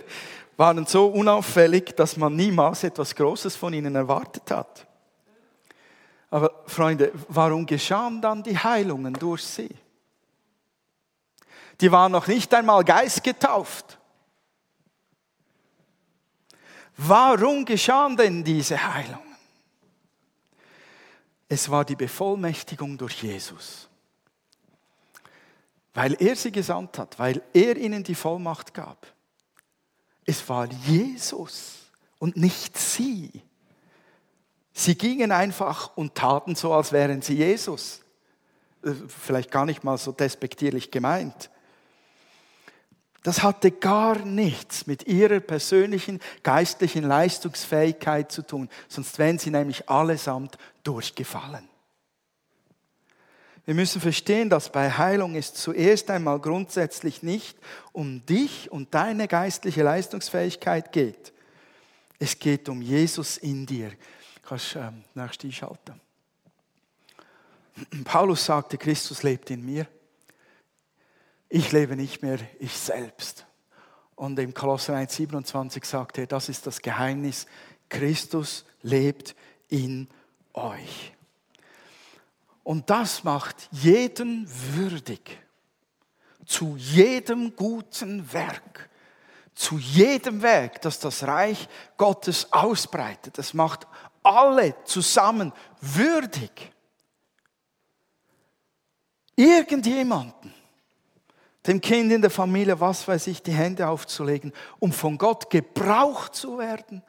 waren 0.57 0.85
so 0.85 1.07
unauffällig, 1.07 1.95
dass 1.95 2.17
man 2.17 2.35
niemals 2.35 2.83
etwas 2.83 3.15
Großes 3.15 3.55
von 3.55 3.73
ihnen 3.73 3.95
erwartet 3.95 4.49
hat. 4.51 4.87
Aber 6.29 6.63
Freunde, 6.65 7.11
warum 7.27 7.65
geschahen 7.65 8.21
dann 8.21 8.41
die 8.41 8.57
Heilungen 8.57 9.13
durch 9.13 9.43
sie? 9.43 9.69
Die 11.79 11.91
waren 11.91 12.11
noch 12.11 12.27
nicht 12.27 12.53
einmal 12.53 12.83
geistgetauft. 12.83 13.99
Warum 16.97 17.65
geschahen 17.65 18.15
denn 18.15 18.43
diese 18.43 18.81
Heilungen? 18.93 19.35
Es 21.47 21.69
war 21.69 21.85
die 21.85 21.95
Bevollmächtigung 21.95 22.97
durch 22.97 23.21
Jesus. 23.21 23.89
Weil 25.93 26.15
er 26.19 26.35
sie 26.35 26.51
gesandt 26.51 26.97
hat, 26.97 27.19
weil 27.19 27.41
er 27.53 27.77
ihnen 27.77 28.03
die 28.03 28.15
Vollmacht 28.15 28.73
gab. 28.73 29.07
Es 30.25 30.47
war 30.49 30.65
Jesus 30.65 31.91
und 32.19 32.37
nicht 32.37 32.77
sie. 32.77 33.29
Sie 34.73 34.95
gingen 34.95 35.31
einfach 35.31 35.95
und 35.95 36.15
taten 36.15 36.55
so, 36.55 36.73
als 36.73 36.91
wären 36.91 37.21
sie 37.21 37.35
Jesus. 37.35 38.01
Äh, 38.83 38.93
vielleicht 39.07 39.51
gar 39.51 39.65
nicht 39.65 39.83
mal 39.83 39.97
so 39.97 40.11
despektierlich 40.11 40.89
gemeint. 40.89 41.51
Das 43.23 43.41
hatte 43.41 43.71
gar 43.71 44.19
nichts 44.19 44.85
mit 44.85 45.07
ihrer 45.07 45.39
persönlichen 45.39 46.19
geistlichen 46.43 47.03
Leistungsfähigkeit 47.05 48.31
zu 48.31 48.41
tun, 48.41 48.69
sonst 48.89 49.17
wären 49.17 49.39
sie 49.39 49.49
nämlich 49.49 49.89
allesamt 49.89 50.57
durchgefallen. 50.83 51.69
Wir 53.65 53.75
müssen 53.75 54.01
verstehen, 54.01 54.49
dass 54.49 54.71
bei 54.71 54.91
Heilung 54.91 55.35
es 55.35 55.53
zuerst 55.53 56.09
einmal 56.09 56.39
grundsätzlich 56.39 57.23
nicht 57.23 57.57
um 57.91 58.25
dich 58.25 58.71
und 58.71 58.93
deine 58.93 59.27
geistliche 59.27 59.83
Leistungsfähigkeit 59.83 60.91
geht. 60.91 61.31
Es 62.19 62.37
geht 62.37 62.67
um 62.67 62.81
Jesus 62.81 63.37
in 63.37 63.65
dir. 63.65 63.91
Kannst 64.43 64.75
du 64.75 64.79
ähm, 64.79 65.03
nächstes 65.15 65.45
einschalten. 65.45 66.01
Paulus 68.03 68.45
sagte, 68.45 68.77
Christus 68.77 69.23
lebt 69.23 69.49
in 69.49 69.65
mir 69.65 69.87
ich 71.55 71.71
lebe 71.71 71.95
nicht 71.95 72.23
mehr 72.23 72.39
ich 72.59 72.73
selbst. 72.73 73.45
Und 74.15 74.39
im 74.39 74.55
Kolosser 74.55 74.95
1,27 74.95 75.85
sagt 75.85 76.17
er, 76.17 76.25
das 76.25 76.49
ist 76.49 76.65
das 76.65 76.81
Geheimnis, 76.81 77.45
Christus 77.89 78.65
lebt 78.81 79.35
in 79.69 80.07
euch. 80.53 81.13
Und 82.63 82.89
das 82.89 83.23
macht 83.23 83.67
jeden 83.71 84.47
würdig, 84.75 85.37
zu 86.45 86.75
jedem 86.77 87.55
guten 87.55 88.31
Werk, 88.31 88.89
zu 89.53 89.77
jedem 89.77 90.41
Werk, 90.41 90.81
das 90.81 90.99
das 90.99 91.23
Reich 91.23 91.67
Gottes 91.97 92.51
ausbreitet. 92.51 93.37
Das 93.37 93.53
macht 93.53 93.87
alle 94.23 94.75
zusammen 94.85 95.51
würdig. 95.81 96.71
Irgendjemanden 99.35 100.53
dem 101.65 101.79
Kind 101.79 102.11
in 102.11 102.21
der 102.21 102.31
Familie, 102.31 102.79
was 102.79 103.07
weiß 103.07 103.27
ich, 103.27 103.41
die 103.41 103.53
Hände 103.53 103.87
aufzulegen, 103.87 104.51
um 104.79 104.91
von 104.91 105.17
Gott 105.17 105.49
gebraucht 105.49 106.35
zu 106.35 106.57
werden, 106.57 107.01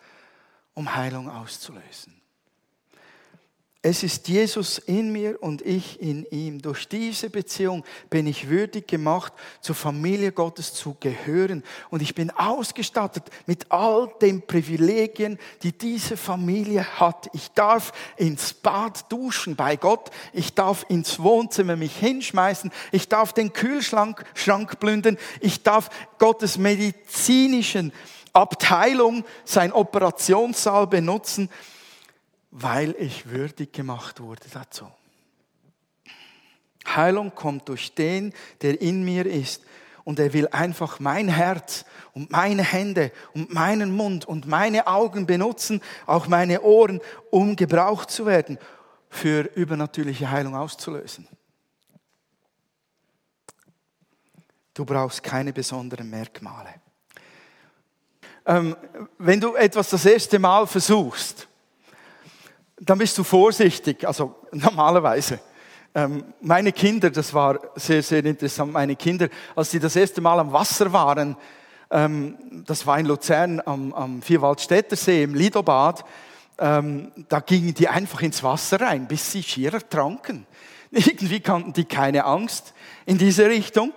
um 0.74 0.94
Heilung 0.94 1.28
auszulösen. 1.28 2.20
Es 3.86 4.02
ist 4.02 4.28
Jesus 4.28 4.78
in 4.78 5.12
mir 5.12 5.42
und 5.42 5.60
ich 5.60 6.00
in 6.00 6.24
ihm. 6.30 6.62
Durch 6.62 6.88
diese 6.88 7.28
Beziehung 7.28 7.84
bin 8.08 8.26
ich 8.26 8.48
würdig 8.48 8.88
gemacht, 8.88 9.34
zur 9.60 9.74
Familie 9.74 10.32
Gottes 10.32 10.72
zu 10.72 10.96
gehören. 11.00 11.62
Und 11.90 12.00
ich 12.00 12.14
bin 12.14 12.30
ausgestattet 12.30 13.24
mit 13.44 13.70
all 13.70 14.10
den 14.22 14.40
Privilegien, 14.40 15.38
die 15.62 15.72
diese 15.72 16.16
Familie 16.16 16.98
hat. 16.98 17.28
Ich 17.34 17.50
darf 17.50 17.92
ins 18.16 18.54
Bad 18.54 19.12
duschen 19.12 19.54
bei 19.54 19.76
Gott. 19.76 20.10
Ich 20.32 20.54
darf 20.54 20.86
ins 20.88 21.18
Wohnzimmer 21.18 21.76
mich 21.76 21.94
hinschmeißen. 21.94 22.72
Ich 22.90 23.10
darf 23.10 23.34
den 23.34 23.52
Kühlschrank 23.52 24.24
Schrank 24.32 24.80
plündern. 24.80 25.18
Ich 25.40 25.62
darf 25.62 25.90
Gottes 26.18 26.56
medizinischen 26.56 27.92
Abteilung, 28.32 29.26
sein 29.44 29.74
Operationssaal 29.74 30.86
benutzen 30.86 31.50
weil 32.56 32.94
ich 33.00 33.28
würdig 33.30 33.72
gemacht 33.72 34.20
wurde 34.20 34.44
dazu. 34.52 34.86
Heilung 36.86 37.34
kommt 37.34 37.68
durch 37.68 37.96
den, 37.96 38.32
der 38.62 38.80
in 38.80 39.04
mir 39.04 39.26
ist. 39.26 39.64
Und 40.04 40.20
er 40.20 40.32
will 40.32 40.46
einfach 40.48 41.00
mein 41.00 41.28
Herz 41.28 41.84
und 42.12 42.30
meine 42.30 42.62
Hände 42.62 43.10
und 43.32 43.52
meinen 43.52 43.90
Mund 43.90 44.24
und 44.26 44.46
meine 44.46 44.86
Augen 44.86 45.26
benutzen, 45.26 45.82
auch 46.06 46.28
meine 46.28 46.60
Ohren, 46.60 47.00
um 47.30 47.56
gebraucht 47.56 48.10
zu 48.10 48.24
werden, 48.24 48.58
für 49.10 49.50
übernatürliche 49.54 50.30
Heilung 50.30 50.54
auszulösen. 50.54 51.26
Du 54.74 54.84
brauchst 54.84 55.22
keine 55.22 55.52
besonderen 55.52 56.08
Merkmale. 56.08 56.74
Ähm, 58.46 58.76
wenn 59.18 59.40
du 59.40 59.54
etwas 59.56 59.90
das 59.90 60.04
erste 60.04 60.38
Mal 60.38 60.66
versuchst, 60.66 61.48
dann 62.80 62.98
bist 62.98 63.16
du 63.18 63.24
vorsichtig, 63.24 64.06
also 64.06 64.34
normalerweise. 64.52 65.40
Ähm, 65.94 66.24
meine 66.40 66.72
Kinder, 66.72 67.10
das 67.10 67.32
war 67.32 67.60
sehr, 67.76 68.02
sehr 68.02 68.24
interessant, 68.24 68.72
meine 68.72 68.96
Kinder, 68.96 69.28
als 69.54 69.70
sie 69.70 69.78
das 69.78 69.94
erste 69.94 70.20
Mal 70.20 70.40
am 70.40 70.52
Wasser 70.52 70.92
waren, 70.92 71.36
ähm, 71.90 72.36
das 72.66 72.84
war 72.86 72.98
in 72.98 73.06
Luzern 73.06 73.62
am, 73.64 73.92
am 73.92 74.22
Vierwaldstätter 74.22 74.96
See 74.96 75.22
im 75.22 75.34
Lidobad, 75.34 76.04
ähm, 76.58 77.12
da 77.28 77.40
gingen 77.40 77.74
die 77.74 77.88
einfach 77.88 78.22
ins 78.22 78.42
Wasser 78.42 78.80
rein, 78.80 79.06
bis 79.06 79.30
sie 79.30 79.42
schier 79.42 79.74
ertranken. 79.74 80.46
Irgendwie 80.90 81.40
kannten 81.40 81.72
die 81.72 81.84
keine 81.84 82.24
Angst 82.24 82.74
in 83.06 83.18
diese 83.18 83.48
Richtung. 83.48 83.92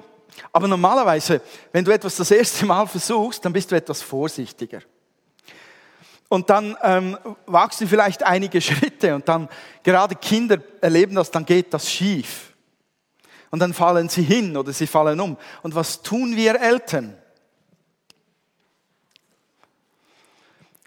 Aber 0.52 0.68
normalerweise, 0.68 1.42
wenn 1.72 1.84
du 1.84 1.92
etwas 1.92 2.16
das 2.16 2.30
erste 2.30 2.66
Mal 2.66 2.86
versuchst, 2.86 3.44
dann 3.44 3.54
bist 3.54 3.72
du 3.72 3.76
etwas 3.76 4.02
vorsichtiger. 4.02 4.82
Und 6.30 6.50
dann 6.50 6.76
ähm, 6.84 7.18
wagst 7.46 7.80
du 7.82 7.88
vielleicht 7.88 8.24
einige 8.24 8.62
Schritte 8.62 9.16
und 9.16 9.28
dann, 9.28 9.50
gerade 9.84 10.16
Kinder 10.16 10.58
erleben 10.82 11.16
das, 11.16 11.32
dann 11.32 11.46
geht 11.46 11.74
das 11.74 11.90
schief. 11.90 12.54
Und 13.50 13.60
dann 13.60 13.74
fallen 13.74 14.10
sie 14.10 14.24
hin 14.24 14.58
oder 14.58 14.74
sie 14.74 14.88
fallen 14.88 15.20
um. 15.20 15.38
Und 15.63 15.74
was 15.74 16.02
tun 16.02 16.36
wir 16.36 16.60
Eltern? 16.60 17.18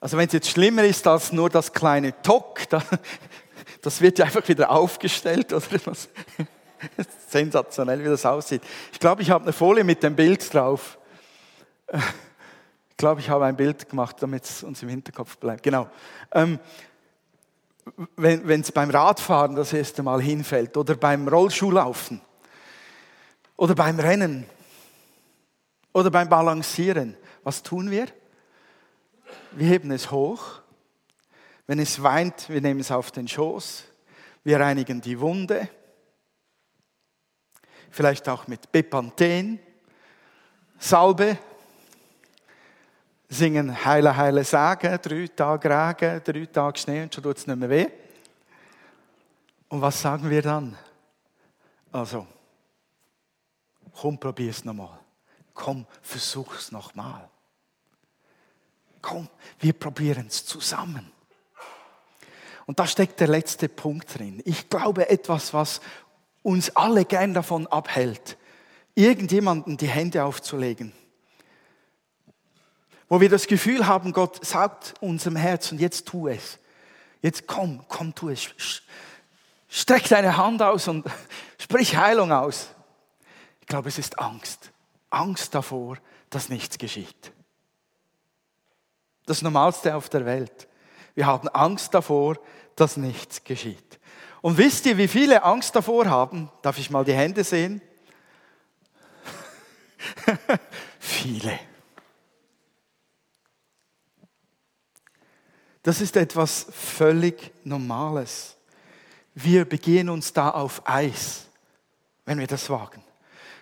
Also 0.00 0.16
wenn 0.16 0.26
es 0.26 0.33
jetzt 0.33 0.48
schlimmer 0.48 0.85
ist 0.85 1.07
als 1.07 1.33
nur 1.33 1.50
das 1.50 1.72
kleine 1.72 2.20
Tock, 2.22 2.61
das 3.83 4.00
wird 4.00 4.18
ja 4.18 4.26
einfach 4.26 4.46
wieder 4.48 4.70
aufgestellt 4.70 5.53
oder 5.53 5.66
was. 5.85 6.09
Sensationell, 7.29 8.00
wie 8.00 8.09
das 8.09 8.24
aussieht. 8.24 8.62
Ich 8.92 8.98
glaube, 8.98 9.20
ich 9.20 9.31
habe 9.31 9.44
eine 9.44 9.53
Folie 9.53 9.85
mit 9.85 10.03
dem 10.03 10.16
Bild 10.16 10.53
drauf. 10.53 10.98
Ich 13.00 13.02
glaube, 13.02 13.22
ich 13.22 13.30
habe 13.30 13.46
ein 13.46 13.56
Bild 13.56 13.88
gemacht, 13.88 14.16
damit 14.20 14.44
es 14.44 14.62
uns 14.62 14.82
im 14.82 14.90
Hinterkopf 14.90 15.38
bleibt. 15.38 15.62
Genau. 15.62 15.88
Ähm, 16.32 16.58
wenn 18.14 18.60
es 18.60 18.72
beim 18.72 18.90
Radfahren 18.90 19.56
das 19.56 19.72
erste 19.72 20.02
Mal 20.02 20.20
hinfällt 20.20 20.76
oder 20.76 20.96
beim 20.96 21.26
Rollschuhlaufen 21.26 22.20
oder 23.56 23.74
beim 23.74 23.98
Rennen 23.98 24.44
oder 25.94 26.10
beim 26.10 26.28
Balancieren, 26.28 27.16
was 27.42 27.62
tun 27.62 27.90
wir? 27.90 28.06
Wir 29.52 29.66
heben 29.66 29.90
es 29.92 30.10
hoch. 30.10 30.60
Wenn 31.66 31.78
es 31.78 32.02
weint, 32.02 32.50
wir 32.50 32.60
nehmen 32.60 32.80
es 32.80 32.90
auf 32.90 33.10
den 33.12 33.28
Schoß. 33.28 33.84
Wir 34.44 34.60
reinigen 34.60 35.00
die 35.00 35.18
Wunde. 35.18 35.70
Vielleicht 37.90 38.28
auch 38.28 38.46
mit 38.46 38.70
Bepanthen, 38.70 39.58
Salbe. 40.78 41.38
Singen 43.33 43.85
Heile, 43.85 44.16
Heile, 44.16 44.43
Sagen, 44.43 44.99
drei 45.01 45.29
Tage 45.29 45.71
Regen, 45.71 46.21
drei 46.25 46.47
Tage 46.47 46.79
Schnee 46.79 47.05
und 47.05 47.14
schon 47.14 47.23
tut 47.23 47.37
es 47.38 47.47
nicht 47.47 47.57
mehr 47.57 47.71
weh. 47.71 47.87
Und 49.69 49.81
was 49.81 50.03
sagen 50.03 50.29
wir 50.29 50.43
dann? 50.43 50.77
Also, 51.93 52.27
komm, 53.95 54.19
probier 54.19 54.51
es 54.51 54.64
nochmal. 54.64 54.99
Komm, 55.55 55.87
versuch's 56.03 56.73
nochmal. 56.73 57.31
Komm, 59.01 59.29
wir 59.61 59.75
probieren 59.75 60.27
es 60.27 60.45
zusammen. 60.45 61.12
Und 62.66 62.81
da 62.81 62.87
steckt 62.87 63.21
der 63.21 63.29
letzte 63.29 63.69
Punkt 63.69 64.19
drin. 64.19 64.43
Ich 64.45 64.69
glaube, 64.69 65.09
etwas, 65.09 65.55
was 65.55 65.81
uns 66.43 66.75
alle 66.75 67.05
gern 67.05 67.33
davon 67.33 67.69
abhält, 67.69 68.37
irgendjemanden 68.97 69.77
die 69.77 69.88
Hände 69.88 70.25
aufzulegen. 70.25 70.93
Wo 73.11 73.20
wir 73.20 73.29
das 73.29 73.49
Gefühl 73.49 73.88
haben, 73.88 74.12
Gott 74.12 74.46
sagt 74.46 74.94
unserem 75.01 75.35
Herz 75.35 75.73
und 75.73 75.81
jetzt 75.81 76.07
tu 76.07 76.29
es. 76.29 76.61
Jetzt 77.20 77.49
komm, 77.49 77.85
komm, 77.88 78.14
tu 78.14 78.29
es. 78.29 78.49
Streck 79.68 80.09
deine 80.09 80.37
Hand 80.37 80.62
aus 80.62 80.87
und 80.87 81.05
sprich 81.59 81.96
Heilung 81.96 82.31
aus. 82.31 82.68
Ich 83.61 83.66
glaube, 83.66 83.88
es 83.88 83.99
ist 83.99 84.20
Angst. 84.20 84.70
Angst 85.11 85.57
davor, 85.57 85.99
dass 86.31 86.49
nichts 86.49 86.79
geschieht. 86.79 87.33
Das 89.27 89.42
Normalste 89.42 89.96
auf 89.96 90.09
der 90.09 90.25
Welt. 90.25 90.68
Wir 91.16 91.27
haben 91.27 91.49
Angst 91.49 91.92
davor, 91.92 92.38
dass 92.77 92.96
nichts 92.96 93.42
geschieht. 93.42 93.99
Und 94.40 94.57
wisst 94.57 94.87
ihr, 94.87 94.96
wie 94.99 95.09
viele 95.09 95.42
Angst 95.42 95.75
davor 95.75 96.07
haben? 96.07 96.49
Darf 96.62 96.79
ich 96.79 96.90
mal 96.90 97.05
die 97.05 97.14
Hände 97.14 97.42
sehen? 97.42 97.83
viele. 101.01 101.59
Das 105.83 106.01
ist 106.01 106.16
etwas 106.16 106.66
völlig 106.71 107.53
Normales. 107.64 108.57
Wir 109.35 109.64
begehen 109.64 110.09
uns 110.09 110.33
da 110.33 110.51
auf 110.51 110.83
Eis, 110.85 111.47
wenn 112.27 112.38
wir 112.38 112.47
das 112.47 112.69
wagen. 112.69 113.03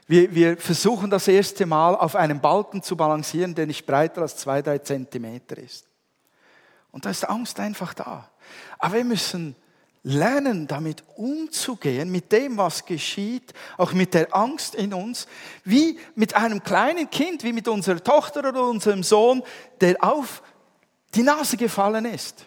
Wir, 0.09 0.35
wir 0.35 0.57
versuchen 0.57 1.11
das 1.11 1.29
erste 1.29 1.67
Mal 1.67 1.95
auf 1.95 2.17
einem 2.17 2.41
Balken 2.41 2.83
zu 2.83 2.97
balancieren, 2.97 3.55
der 3.55 3.67
nicht 3.67 3.87
breiter 3.87 4.23
als 4.23 4.37
zwei, 4.37 4.63
drei 4.63 4.79
Zentimeter 4.79 5.59
ist. 5.59 5.87
Und 6.91 7.05
da 7.05 7.11
ist 7.11 7.29
Angst 7.29 7.61
einfach 7.61 7.95
da. 7.95 8.29
Aber 8.79 8.95
wir 8.95 9.05
müssen 9.05 9.55
lernen, 10.03 10.67
damit 10.67 11.05
umzugehen, 11.17 12.11
mit 12.11 12.33
dem, 12.33 12.57
was 12.57 12.87
geschieht, 12.87 13.53
auch 13.77 13.93
mit 13.93 14.15
der 14.15 14.35
Angst 14.35 14.75
in 14.75 14.95
uns, 14.95 15.29
wie 15.65 15.99
mit 16.15 16.35
einem 16.35 16.63
kleinen 16.63 17.11
Kind, 17.11 17.45
wie 17.45 17.53
mit 17.53 17.69
unserer 17.69 18.03
Tochter 18.03 18.49
oder 18.49 18.67
unserem 18.67 19.03
Sohn, 19.03 19.43
der 19.81 20.03
auf 20.03 20.43
die 21.15 21.23
Nase 21.23 21.57
gefallen 21.57 22.05
ist. 22.05 22.47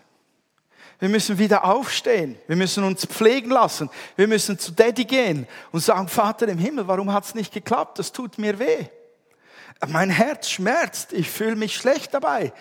Wir 0.99 1.09
müssen 1.09 1.39
wieder 1.39 1.65
aufstehen. 1.65 2.37
Wir 2.45 2.55
müssen 2.55 2.83
uns 2.83 3.05
pflegen 3.05 3.49
lassen. 3.49 3.89
Wir 4.15 4.27
müssen 4.27 4.59
zu 4.59 4.71
Daddy 4.71 5.05
gehen 5.05 5.47
und 5.71 5.79
sagen, 5.79 6.07
Vater 6.07 6.47
im 6.47 6.59
Himmel, 6.59 6.87
warum 6.87 7.11
hat 7.11 7.25
es 7.25 7.33
nicht 7.33 7.51
geklappt? 7.51 7.97
Das 7.97 8.11
tut 8.11 8.37
mir 8.37 8.59
weh. 8.59 8.85
Mein 9.87 10.11
Herz 10.11 10.49
schmerzt. 10.49 11.11
Ich 11.11 11.29
fühle 11.29 11.55
mich 11.55 11.75
schlecht 11.75 12.13
dabei. 12.13 12.53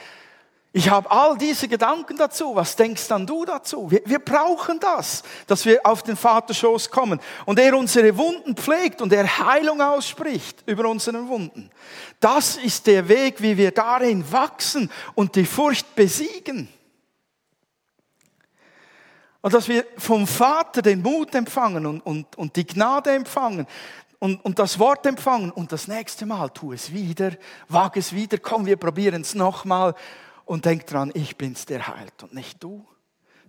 Ich 0.72 0.88
habe 0.88 1.10
all 1.10 1.36
diese 1.36 1.66
Gedanken 1.66 2.16
dazu. 2.16 2.54
Was 2.54 2.76
denkst 2.76 3.08
dann 3.08 3.26
du 3.26 3.44
dazu? 3.44 3.90
Wir, 3.90 4.02
wir, 4.04 4.20
brauchen 4.20 4.78
das, 4.78 5.24
dass 5.48 5.64
wir 5.64 5.84
auf 5.84 6.04
den 6.04 6.16
Vaterschoß 6.16 6.90
kommen 6.90 7.20
und 7.44 7.58
er 7.58 7.76
unsere 7.76 8.16
Wunden 8.16 8.54
pflegt 8.54 9.02
und 9.02 9.12
er 9.12 9.38
Heilung 9.38 9.80
ausspricht 9.80 10.62
über 10.66 10.88
unsere 10.88 11.26
Wunden. 11.26 11.70
Das 12.20 12.56
ist 12.56 12.86
der 12.86 13.08
Weg, 13.08 13.42
wie 13.42 13.56
wir 13.56 13.72
darin 13.72 14.30
wachsen 14.30 14.90
und 15.16 15.34
die 15.34 15.44
Furcht 15.44 15.96
besiegen. 15.96 16.68
Und 19.40 19.54
dass 19.54 19.66
wir 19.66 19.84
vom 19.96 20.26
Vater 20.26 20.82
den 20.82 21.02
Mut 21.02 21.34
empfangen 21.34 21.84
und, 21.86 22.00
und, 22.02 22.36
und 22.36 22.54
die 22.54 22.66
Gnade 22.66 23.10
empfangen 23.10 23.66
und, 24.20 24.44
und 24.44 24.58
das 24.60 24.78
Wort 24.78 25.04
empfangen 25.06 25.50
und 25.50 25.72
das 25.72 25.88
nächste 25.88 26.26
Mal 26.26 26.50
tu 26.50 26.72
es 26.72 26.92
wieder, 26.92 27.32
wag 27.68 27.96
es 27.96 28.12
wieder, 28.12 28.38
komm, 28.38 28.66
wir 28.66 28.76
probieren 28.76 29.22
es 29.22 29.34
nochmal 29.34 29.94
und 30.50 30.64
denk 30.64 30.84
dran, 30.88 31.12
ich 31.14 31.36
bin's, 31.36 31.64
der 31.64 31.86
heilt 31.86 32.24
und 32.24 32.34
nicht 32.34 32.60
du. 32.60 32.84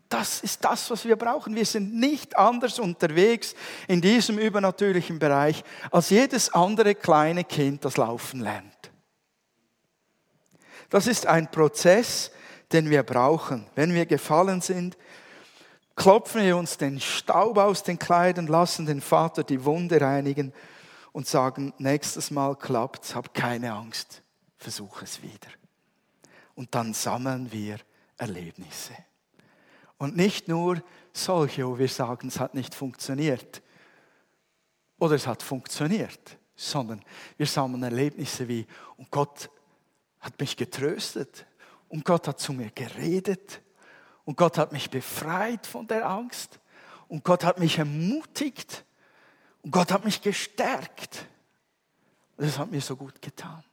Das 0.08 0.42
ist 0.42 0.64
das, 0.64 0.92
was 0.92 1.04
wir 1.04 1.16
brauchen. 1.16 1.56
Wir 1.56 1.66
sind 1.66 1.96
nicht 1.96 2.38
anders 2.38 2.78
unterwegs 2.78 3.56
in 3.88 4.02
diesem 4.02 4.38
übernatürlichen 4.38 5.18
Bereich 5.18 5.64
als 5.90 6.12
jedes 6.12 6.54
andere 6.54 6.94
kleine 6.94 7.44
Kind, 7.44 7.86
das 7.86 7.98
laufen 7.98 8.42
lernt. 8.42 8.92
Das 10.92 11.08
ist 11.08 11.26
ein 11.26 11.50
Prozess, 11.50 12.30
den 12.72 12.92
wir 12.92 13.02
brauchen. 13.02 13.66
Wenn 13.74 13.96
wir 13.96 14.06
gefallen 14.06 14.62
sind, 14.62 14.96
klopfen 15.96 16.44
wir 16.44 16.56
uns 16.56 16.78
den 16.78 17.00
Staub 17.00 17.58
aus 17.58 17.82
den 17.82 17.98
Kleidern, 17.98 18.46
lassen 18.46 18.86
den 18.86 19.02
Vater 19.02 19.44
die 19.44 19.66
Wunde 19.66 20.00
reinigen 20.00 20.54
und 21.14 21.26
sagen, 21.26 21.74
nächstes 21.80 22.30
Mal 22.30 22.56
klappt's, 22.58 23.16
hab 23.16 23.34
keine 23.34 23.74
Angst, 23.74 24.22
versuch 24.60 25.02
es 25.02 25.24
wieder. 25.24 25.50
Und 26.62 26.76
dann 26.76 26.94
sammeln 26.94 27.52
wir 27.52 27.80
Erlebnisse. 28.18 28.94
Und 29.98 30.16
nicht 30.16 30.48
nur 30.48 30.84
solche, 31.12 31.68
wo 31.68 31.80
wir 31.80 31.88
sagen, 31.88 32.28
es 32.28 32.40
hat 32.40 32.54
nicht 32.54 32.76
funktioniert 32.76 33.64
oder 35.00 35.16
es 35.16 35.26
hat 35.26 35.42
funktioniert, 35.42 36.38
sondern 36.56 37.04
wir 37.38 37.48
sammeln 37.48 37.82
Erlebnisse 37.82 38.48
wie, 38.48 38.68
und 38.98 39.10
Gott 39.10 39.50
hat 40.20 40.40
mich 40.40 40.56
getröstet 40.56 41.48
und 41.90 42.06
Gott 42.06 42.28
hat 42.28 42.40
zu 42.40 42.54
mir 42.54 42.70
geredet 42.70 43.60
und 44.24 44.38
Gott 44.38 44.60
hat 44.60 44.72
mich 44.72 44.92
befreit 44.92 45.66
von 45.66 45.88
der 45.88 46.08
Angst. 46.08 46.60
Und 47.08 47.24
Gott 47.24 47.44
hat 47.44 47.58
mich 47.58 47.80
ermutigt. 47.80 48.86
Und 49.64 49.72
Gott 49.72 49.92
hat 49.92 50.06
mich 50.06 50.22
gestärkt. 50.22 51.26
Und 52.38 52.46
das 52.46 52.60
hat 52.60 52.70
mir 52.70 52.82
so 52.82 52.96
gut 52.96 53.20
getan. 53.20 53.64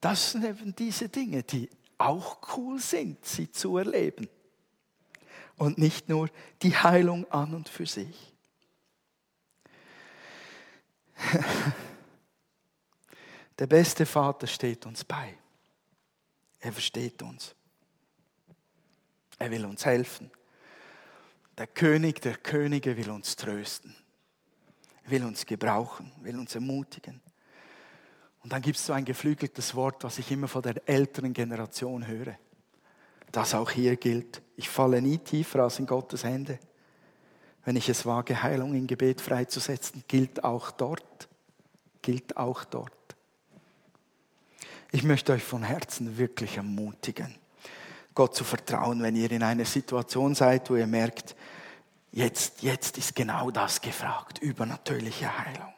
Das 0.00 0.32
sind 0.32 0.46
eben 0.46 0.74
diese 0.74 1.10
Dinge, 1.10 1.42
die 1.42 1.68
auch 2.00 2.56
cool 2.56 2.80
sind, 2.80 3.24
sie 3.24 3.50
zu 3.50 3.76
erleben. 3.76 4.28
Und 5.56 5.78
nicht 5.78 6.08
nur 6.08 6.30
die 6.62 6.74
Heilung 6.74 7.30
an 7.30 7.54
und 7.54 7.68
für 7.68 7.86
sich. 7.86 8.34
Der 13.58 13.66
beste 13.66 14.06
Vater 14.06 14.46
steht 14.46 14.86
uns 14.86 15.04
bei. 15.04 15.36
Er 16.60 16.72
versteht 16.72 17.20
uns. 17.22 17.54
Er 19.38 19.50
will 19.50 19.66
uns 19.66 19.84
helfen. 19.84 20.30
Der 21.58 21.66
König 21.66 22.22
der 22.22 22.38
Könige 22.38 22.96
will 22.96 23.10
uns 23.10 23.36
trösten. 23.36 23.94
Will 25.04 25.24
uns 25.24 25.44
gebrauchen, 25.44 26.10
will 26.22 26.38
uns 26.38 26.54
ermutigen. 26.54 27.20
Und 28.42 28.52
dann 28.52 28.62
gibt 28.62 28.78
es 28.78 28.86
so 28.86 28.92
ein 28.92 29.04
geflügeltes 29.04 29.74
Wort, 29.74 30.02
was 30.04 30.18
ich 30.18 30.30
immer 30.30 30.48
von 30.48 30.62
der 30.62 30.88
älteren 30.88 31.32
Generation 31.32 32.06
höre. 32.06 32.36
Das 33.32 33.54
auch 33.54 33.70
hier 33.70 33.96
gilt. 33.96 34.42
Ich 34.56 34.68
falle 34.68 35.02
nie 35.02 35.18
tiefer 35.18 35.62
als 35.62 35.78
in 35.78 35.86
Gottes 35.86 36.24
Hände. 36.24 36.58
Wenn 37.64 37.76
ich 37.76 37.88
es 37.88 38.06
wage, 38.06 38.42
Heilung 38.42 38.74
im 38.74 38.86
Gebet 38.86 39.20
freizusetzen, 39.20 40.04
gilt 40.08 40.42
auch 40.42 40.70
dort. 40.70 41.28
Gilt 42.02 42.36
auch 42.36 42.64
dort. 42.64 42.92
Ich 44.90 45.04
möchte 45.04 45.32
euch 45.32 45.44
von 45.44 45.62
Herzen 45.62 46.18
wirklich 46.18 46.56
ermutigen 46.56 47.34
Gott 48.14 48.34
zu 48.34 48.44
vertrauen, 48.44 49.02
wenn 49.02 49.16
ihr 49.16 49.30
in 49.30 49.42
einer 49.42 49.64
Situation 49.64 50.34
seid, 50.34 50.68
wo 50.68 50.76
ihr 50.76 50.86
merkt, 50.86 51.36
jetzt, 52.10 52.62
jetzt 52.62 52.98
ist 52.98 53.14
genau 53.14 53.50
das 53.50 53.80
gefragt, 53.80 54.40
übernatürliche 54.40 55.38
Heilung. 55.38 55.72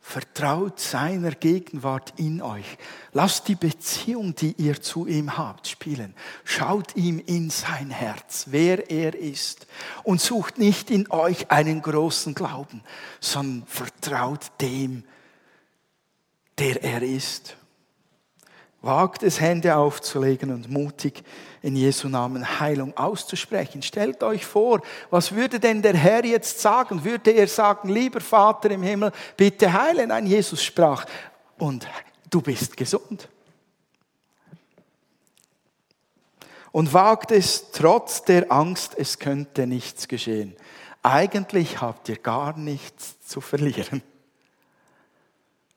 Vertraut 0.00 0.80
seiner 0.80 1.32
Gegenwart 1.32 2.14
in 2.16 2.42
euch. 2.42 2.78
Lasst 3.12 3.48
die 3.48 3.54
Beziehung, 3.54 4.34
die 4.34 4.54
ihr 4.56 4.80
zu 4.80 5.06
ihm 5.06 5.36
habt, 5.36 5.68
spielen. 5.68 6.14
Schaut 6.42 6.96
ihm 6.96 7.22
in 7.24 7.50
sein 7.50 7.90
Herz, 7.90 8.46
wer 8.48 8.90
er 8.90 9.14
ist. 9.14 9.66
Und 10.02 10.20
sucht 10.20 10.58
nicht 10.58 10.90
in 10.90 11.10
euch 11.10 11.50
einen 11.50 11.82
großen 11.82 12.34
Glauben, 12.34 12.82
sondern 13.20 13.66
vertraut 13.68 14.50
dem, 14.60 15.04
der 16.58 16.82
er 16.82 17.02
ist. 17.02 17.56
Wagt 18.82 19.22
es, 19.22 19.40
Hände 19.40 19.76
aufzulegen 19.76 20.50
und 20.50 20.70
mutig 20.70 21.22
in 21.60 21.76
Jesu 21.76 22.08
Namen 22.08 22.60
Heilung 22.60 22.96
auszusprechen. 22.96 23.82
Stellt 23.82 24.22
euch 24.22 24.46
vor, 24.46 24.80
was 25.10 25.32
würde 25.32 25.60
denn 25.60 25.82
der 25.82 25.94
Herr 25.94 26.24
jetzt 26.24 26.60
sagen? 26.60 27.04
Würde 27.04 27.30
er 27.32 27.46
sagen, 27.46 27.90
lieber 27.90 28.22
Vater 28.22 28.70
im 28.70 28.82
Himmel, 28.82 29.12
bitte 29.36 29.70
heile? 29.70 30.06
Nein, 30.06 30.26
Jesus 30.26 30.62
sprach, 30.64 31.04
und 31.58 31.86
du 32.30 32.40
bist 32.40 32.74
gesund. 32.76 33.28
Und 36.72 36.94
wagt 36.94 37.32
es 37.32 37.72
trotz 37.72 38.22
der 38.22 38.50
Angst, 38.50 38.94
es 38.96 39.18
könnte 39.18 39.66
nichts 39.66 40.08
geschehen. 40.08 40.56
Eigentlich 41.02 41.82
habt 41.82 42.08
ihr 42.08 42.16
gar 42.16 42.56
nichts 42.56 43.20
zu 43.26 43.42
verlieren, 43.42 44.02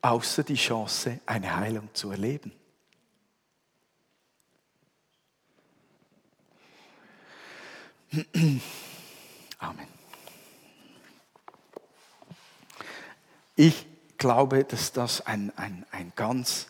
außer 0.02 0.44
die 0.44 0.56
Chance, 0.56 1.20
eine 1.26 1.56
Heilung 1.56 1.90
zu 1.94 2.12
erleben. 2.12 2.54
Amen. 9.60 9.88
Ich 13.56 13.86
glaube, 14.18 14.64
dass 14.64 14.92
das 14.92 15.26
ein, 15.26 15.52
ein, 15.56 15.86
ein 15.92 16.12
ganz 16.16 16.68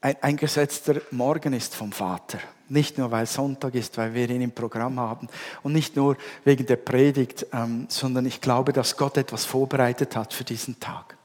ein, 0.00 0.16
ein 0.20 0.36
gesetzter 0.36 1.00
Morgen 1.10 1.52
ist 1.52 1.74
vom 1.74 1.92
Vater. 1.92 2.38
Nicht 2.68 2.98
nur, 2.98 3.10
weil 3.10 3.26
Sonntag 3.26 3.74
ist, 3.74 3.96
weil 3.98 4.14
wir 4.14 4.28
ihn 4.30 4.42
im 4.42 4.52
Programm 4.52 4.98
haben 4.98 5.28
und 5.62 5.72
nicht 5.72 5.96
nur 5.96 6.16
wegen 6.44 6.66
der 6.66 6.76
Predigt, 6.76 7.46
ähm, 7.52 7.86
sondern 7.88 8.26
ich 8.26 8.40
glaube, 8.40 8.72
dass 8.72 8.96
Gott 8.96 9.16
etwas 9.16 9.44
vorbereitet 9.44 10.16
hat 10.16 10.32
für 10.34 10.44
diesen 10.44 10.80
Tag. 10.80 11.16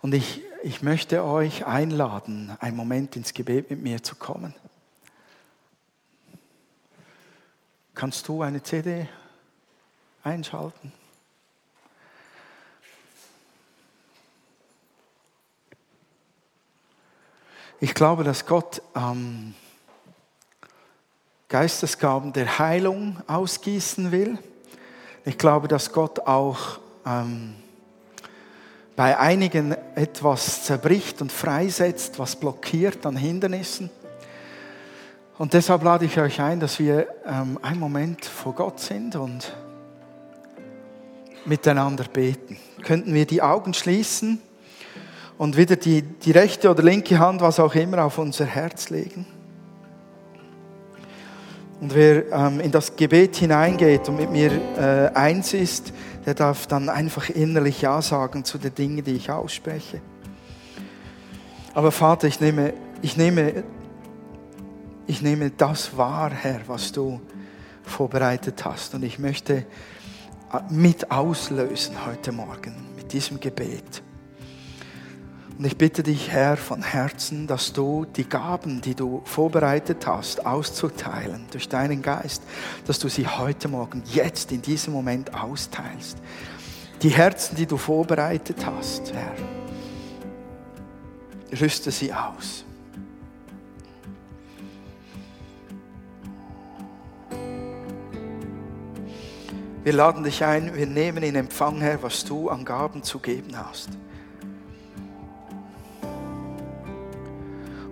Und 0.00 0.14
ich, 0.14 0.42
ich 0.62 0.82
möchte 0.82 1.24
euch 1.24 1.66
einladen, 1.66 2.56
einen 2.60 2.76
Moment 2.76 3.16
ins 3.16 3.34
Gebet 3.34 3.70
mit 3.70 3.82
mir 3.82 4.02
zu 4.02 4.14
kommen. 4.14 4.54
Kannst 7.94 8.26
du 8.26 8.42
eine 8.42 8.60
CD 8.60 9.06
einschalten? 10.24 10.92
Ich 17.78 17.94
glaube, 17.94 18.24
dass 18.24 18.46
Gott 18.46 18.82
ähm, 18.96 19.54
Geistesgaben 21.48 22.32
der 22.32 22.58
Heilung 22.58 23.22
ausgießen 23.28 24.10
will. 24.10 24.38
Ich 25.24 25.38
glaube, 25.38 25.68
dass 25.68 25.92
Gott 25.92 26.18
auch 26.20 26.80
ähm, 27.06 27.54
bei 28.96 29.16
einigen 29.18 29.72
etwas 29.94 30.64
zerbricht 30.64 31.22
und 31.22 31.30
freisetzt, 31.30 32.18
was 32.18 32.34
blockiert 32.34 33.06
an 33.06 33.16
Hindernissen. 33.16 33.88
Und 35.36 35.52
deshalb 35.52 35.82
lade 35.82 36.04
ich 36.04 36.18
euch 36.20 36.40
ein, 36.40 36.60
dass 36.60 36.78
wir 36.78 37.08
ähm, 37.26 37.58
einen 37.60 37.80
Moment 37.80 38.24
vor 38.24 38.54
Gott 38.54 38.78
sind 38.78 39.16
und 39.16 39.56
miteinander 41.44 42.04
beten. 42.04 42.56
Könnten 42.84 43.12
wir 43.12 43.26
die 43.26 43.42
Augen 43.42 43.74
schließen 43.74 44.40
und 45.36 45.56
wieder 45.56 45.74
die, 45.74 46.02
die 46.02 46.30
rechte 46.30 46.70
oder 46.70 46.84
linke 46.84 47.18
Hand, 47.18 47.40
was 47.40 47.58
auch 47.58 47.74
immer, 47.74 48.04
auf 48.04 48.18
unser 48.18 48.44
Herz 48.44 48.90
legen? 48.90 49.26
Und 51.80 51.94
wer 51.96 52.30
ähm, 52.30 52.60
in 52.60 52.70
das 52.70 52.94
Gebet 52.94 53.34
hineingeht 53.34 54.08
und 54.08 54.16
mit 54.16 54.30
mir 54.30 54.52
äh, 54.78 55.10
eins 55.16 55.52
ist, 55.52 55.92
der 56.24 56.34
darf 56.34 56.68
dann 56.68 56.88
einfach 56.88 57.28
innerlich 57.28 57.82
Ja 57.82 58.00
sagen 58.00 58.44
zu 58.44 58.56
den 58.56 58.74
Dingen, 58.74 59.02
die 59.02 59.16
ich 59.16 59.32
ausspreche. 59.32 60.00
Aber 61.74 61.90
Vater, 61.90 62.28
ich 62.28 62.40
nehme, 62.40 62.72
ich 63.02 63.16
nehme 63.16 63.64
ich 65.06 65.22
nehme 65.22 65.50
das 65.50 65.96
wahr, 65.96 66.30
Herr, 66.30 66.60
was 66.66 66.92
du 66.92 67.20
vorbereitet 67.82 68.64
hast. 68.64 68.94
Und 68.94 69.02
ich 69.02 69.18
möchte 69.18 69.54
äh, 69.54 69.64
mit 70.70 71.10
auslösen 71.10 72.06
heute 72.06 72.32
Morgen 72.32 72.74
mit 72.96 73.12
diesem 73.12 73.40
Gebet. 73.40 74.02
Und 75.56 75.64
ich 75.64 75.76
bitte 75.78 76.02
dich, 76.02 76.30
Herr, 76.30 76.56
von 76.56 76.82
Herzen, 76.82 77.46
dass 77.46 77.72
du 77.72 78.06
die 78.06 78.28
Gaben, 78.28 78.80
die 78.80 78.96
du 78.96 79.22
vorbereitet 79.24 80.04
hast, 80.06 80.44
auszuteilen 80.44 81.46
durch 81.52 81.68
deinen 81.68 82.02
Geist, 82.02 82.42
dass 82.86 82.98
du 82.98 83.08
sie 83.08 83.26
heute 83.26 83.68
Morgen, 83.68 84.02
jetzt 84.06 84.50
in 84.50 84.62
diesem 84.62 84.92
Moment 84.92 85.32
austeilst. 85.32 86.18
Die 87.02 87.10
Herzen, 87.10 87.54
die 87.54 87.66
du 87.66 87.76
vorbereitet 87.76 88.66
hast, 88.66 89.12
Herr, 89.12 89.34
rüste 91.60 91.92
sie 91.92 92.12
aus. 92.12 92.64
Wir 99.84 99.92
laden 99.92 100.24
dich 100.24 100.42
ein, 100.42 100.74
wir 100.74 100.86
nehmen 100.86 101.22
in 101.22 101.34
Empfang, 101.34 101.78
Herr, 101.82 102.02
was 102.02 102.24
du 102.24 102.48
an 102.48 102.64
Gaben 102.64 103.02
zu 103.02 103.18
geben 103.18 103.54
hast. 103.54 103.90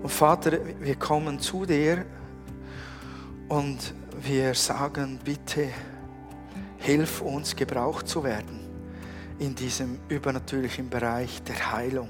Und 0.02 0.08
Vater, 0.08 0.52
wir 0.80 0.94
kommen 0.96 1.38
zu 1.38 1.66
dir 1.66 2.06
und 3.50 3.92
wir 4.22 4.54
sagen, 4.54 5.20
bitte 5.22 5.68
hilf 6.78 7.20
uns, 7.20 7.54
gebraucht 7.54 8.08
zu 8.08 8.24
werden 8.24 8.60
in 9.38 9.54
diesem 9.54 9.98
übernatürlichen 10.08 10.88
Bereich 10.88 11.42
der 11.42 11.72
Heilung. 11.72 12.08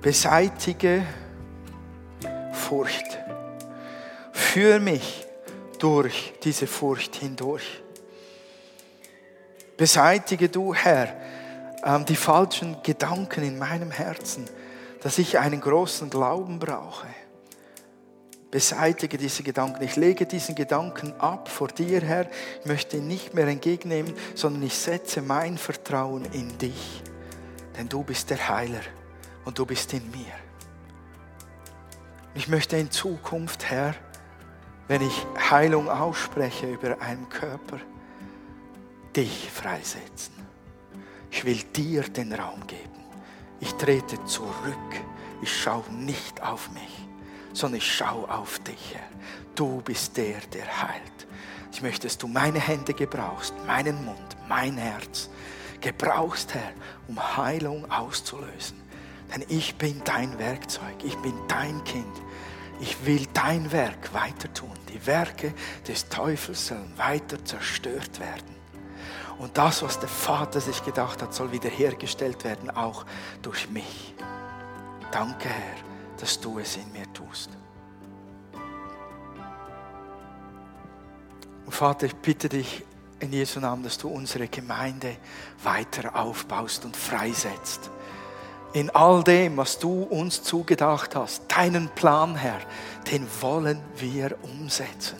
Beseitige 0.00 1.02
Furcht. 2.54 3.18
Führ 4.32 4.80
mich 4.80 5.26
durch 5.78 6.32
diese 6.42 6.66
Furcht 6.66 7.16
hindurch. 7.16 7.82
Beseitige 9.76 10.48
du, 10.48 10.74
Herr, 10.74 11.08
ähm, 11.84 12.04
die 12.04 12.16
falschen 12.16 12.82
Gedanken 12.82 13.44
in 13.44 13.58
meinem 13.58 13.90
Herzen, 13.90 14.44
dass 15.02 15.18
ich 15.18 15.38
einen 15.38 15.60
großen 15.60 16.08
Glauben 16.08 16.58
brauche. 16.58 17.06
Beseitige 18.50 19.18
diese 19.18 19.42
Gedanken. 19.42 19.82
Ich 19.82 19.96
lege 19.96 20.24
diesen 20.24 20.54
Gedanken 20.54 21.12
ab 21.18 21.48
vor 21.48 21.68
dir, 21.68 22.00
Herr. 22.00 22.26
Ich 22.60 22.66
möchte 22.66 22.96
ihn 22.96 23.06
nicht 23.06 23.34
mehr 23.34 23.46
entgegennehmen, 23.46 24.14
sondern 24.34 24.62
ich 24.62 24.74
setze 24.74 25.20
mein 25.20 25.58
Vertrauen 25.58 26.24
in 26.32 26.56
dich. 26.56 27.02
Denn 27.76 27.88
du 27.88 28.02
bist 28.02 28.30
der 28.30 28.48
Heiler 28.48 28.80
und 29.44 29.58
du 29.58 29.66
bist 29.66 29.92
in 29.92 30.10
mir. 30.10 30.32
Ich 32.34 32.48
möchte 32.48 32.76
in 32.76 32.90
Zukunft, 32.90 33.68
Herr, 33.70 33.94
wenn 34.88 35.02
ich 35.02 35.26
Heilung 35.50 35.90
ausspreche 35.90 36.66
über 36.66 37.00
einen 37.00 37.28
Körper, 37.28 37.78
dich 39.16 39.50
freisetzen. 39.50 40.34
Ich 41.30 41.44
will 41.44 41.62
dir 41.74 42.02
den 42.02 42.32
Raum 42.34 42.66
geben. 42.66 42.82
Ich 43.60 43.72
trete 43.74 44.22
zurück. 44.26 44.76
Ich 45.42 45.54
schaue 45.54 45.90
nicht 45.92 46.42
auf 46.42 46.70
mich, 46.72 47.08
sondern 47.52 47.78
ich 47.78 47.94
schaue 47.94 48.30
auf 48.30 48.58
dich. 48.60 48.96
Du 49.54 49.80
bist 49.80 50.16
der, 50.16 50.40
der 50.52 50.82
heilt. 50.82 51.26
Ich 51.72 51.82
möchte, 51.82 52.06
dass 52.06 52.18
du 52.18 52.26
meine 52.26 52.58
Hände 52.58 52.94
gebrauchst, 52.94 53.54
meinen 53.66 54.04
Mund, 54.04 54.36
mein 54.48 54.76
Herz 54.76 55.28
gebrauchst, 55.80 56.54
Herr, 56.54 56.72
um 57.08 57.36
Heilung 57.36 57.90
auszulösen. 57.90 58.80
Denn 59.34 59.44
ich 59.48 59.74
bin 59.76 60.00
dein 60.04 60.38
Werkzeug, 60.38 60.94
ich 61.04 61.16
bin 61.16 61.34
dein 61.48 61.82
Kind. 61.84 62.06
Ich 62.80 63.04
will 63.04 63.26
dein 63.32 63.70
Werk 63.72 64.12
weiter 64.12 64.52
tun. 64.52 64.72
Die 64.92 65.06
Werke 65.06 65.52
des 65.86 66.08
Teufels 66.08 66.68
sollen 66.68 66.92
weiter 66.96 67.42
zerstört 67.44 68.20
werden. 68.20 68.55
Und 69.38 69.56
das, 69.58 69.82
was 69.82 69.98
der 69.98 70.08
Vater 70.08 70.60
sich 70.60 70.84
gedacht 70.84 71.22
hat, 71.22 71.34
soll 71.34 71.52
wiederhergestellt 71.52 72.44
werden, 72.44 72.70
auch 72.70 73.04
durch 73.42 73.68
mich. 73.70 74.14
Danke, 75.12 75.48
Herr, 75.48 75.76
dass 76.18 76.40
du 76.40 76.58
es 76.58 76.76
in 76.76 76.90
mir 76.92 77.12
tust. 77.12 77.50
Und 81.66 81.74
Vater, 81.74 82.06
ich 82.06 82.14
bitte 82.16 82.48
dich 82.48 82.84
in 83.20 83.32
Jesu 83.32 83.60
Namen, 83.60 83.82
dass 83.82 83.98
du 83.98 84.08
unsere 84.08 84.48
Gemeinde 84.48 85.16
weiter 85.62 86.16
aufbaust 86.16 86.84
und 86.84 86.96
freisetzt 86.96 87.90
in 88.76 88.90
all 88.90 89.24
dem, 89.24 89.56
was 89.56 89.78
du 89.78 90.02
uns 90.02 90.42
zugedacht 90.42 91.16
hast, 91.16 91.44
deinen 91.48 91.88
Plan, 91.88 92.36
Herr, 92.36 92.60
den 93.10 93.26
wollen 93.40 93.80
wir 93.96 94.36
umsetzen. 94.42 95.16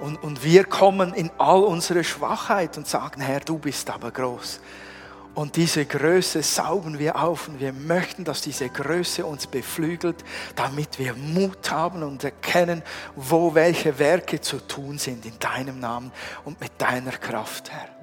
Und, 0.00 0.22
und 0.22 0.44
wir 0.44 0.64
kommen 0.64 1.12
in 1.14 1.30
all 1.38 1.62
unsere 1.62 2.04
Schwachheit 2.04 2.76
und 2.76 2.86
sagen, 2.86 3.20
Herr, 3.20 3.40
du 3.40 3.58
bist 3.58 3.90
aber 3.90 4.10
groß. 4.10 4.60
Und 5.34 5.54
diese 5.54 5.84
Größe 5.84 6.42
saugen 6.42 6.98
wir 6.98 7.22
auf 7.22 7.46
und 7.46 7.60
wir 7.60 7.72
möchten, 7.72 8.24
dass 8.24 8.40
diese 8.40 8.68
Größe 8.68 9.24
uns 9.24 9.46
beflügelt, 9.46 10.24
damit 10.56 10.98
wir 10.98 11.14
Mut 11.14 11.70
haben 11.70 12.02
und 12.02 12.24
erkennen, 12.24 12.82
wo 13.14 13.54
welche 13.54 13.98
Werke 14.00 14.40
zu 14.40 14.58
tun 14.58 14.98
sind 14.98 15.24
in 15.26 15.38
deinem 15.38 15.78
Namen 15.78 16.10
und 16.44 16.60
mit 16.60 16.72
deiner 16.78 17.12
Kraft, 17.12 17.70
Herr. 17.70 17.97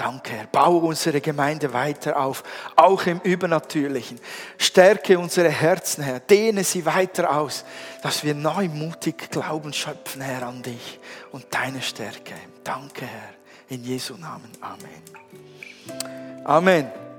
Danke, 0.00 0.32
Herr. 0.32 0.46
Baue 0.46 0.86
unsere 0.86 1.20
Gemeinde 1.20 1.74
weiter 1.74 2.18
auf, 2.18 2.42
auch 2.74 3.04
im 3.04 3.20
Übernatürlichen. 3.20 4.18
Stärke 4.56 5.18
unsere 5.18 5.50
Herzen, 5.50 6.02
Herr. 6.02 6.20
Dehne 6.20 6.64
sie 6.64 6.86
weiter 6.86 7.36
aus, 7.36 7.66
dass 8.02 8.24
wir 8.24 8.34
neumutig 8.34 9.28
Glauben 9.30 9.74
schöpfen, 9.74 10.22
Herr, 10.22 10.44
an 10.46 10.62
dich 10.62 10.98
und 11.32 11.44
deine 11.50 11.82
Stärke. 11.82 12.32
Danke, 12.64 13.04
Herr. 13.04 13.34
In 13.68 13.84
Jesu 13.84 14.14
Namen. 14.14 14.50
Amen. 14.62 16.44
Amen. 16.46 17.09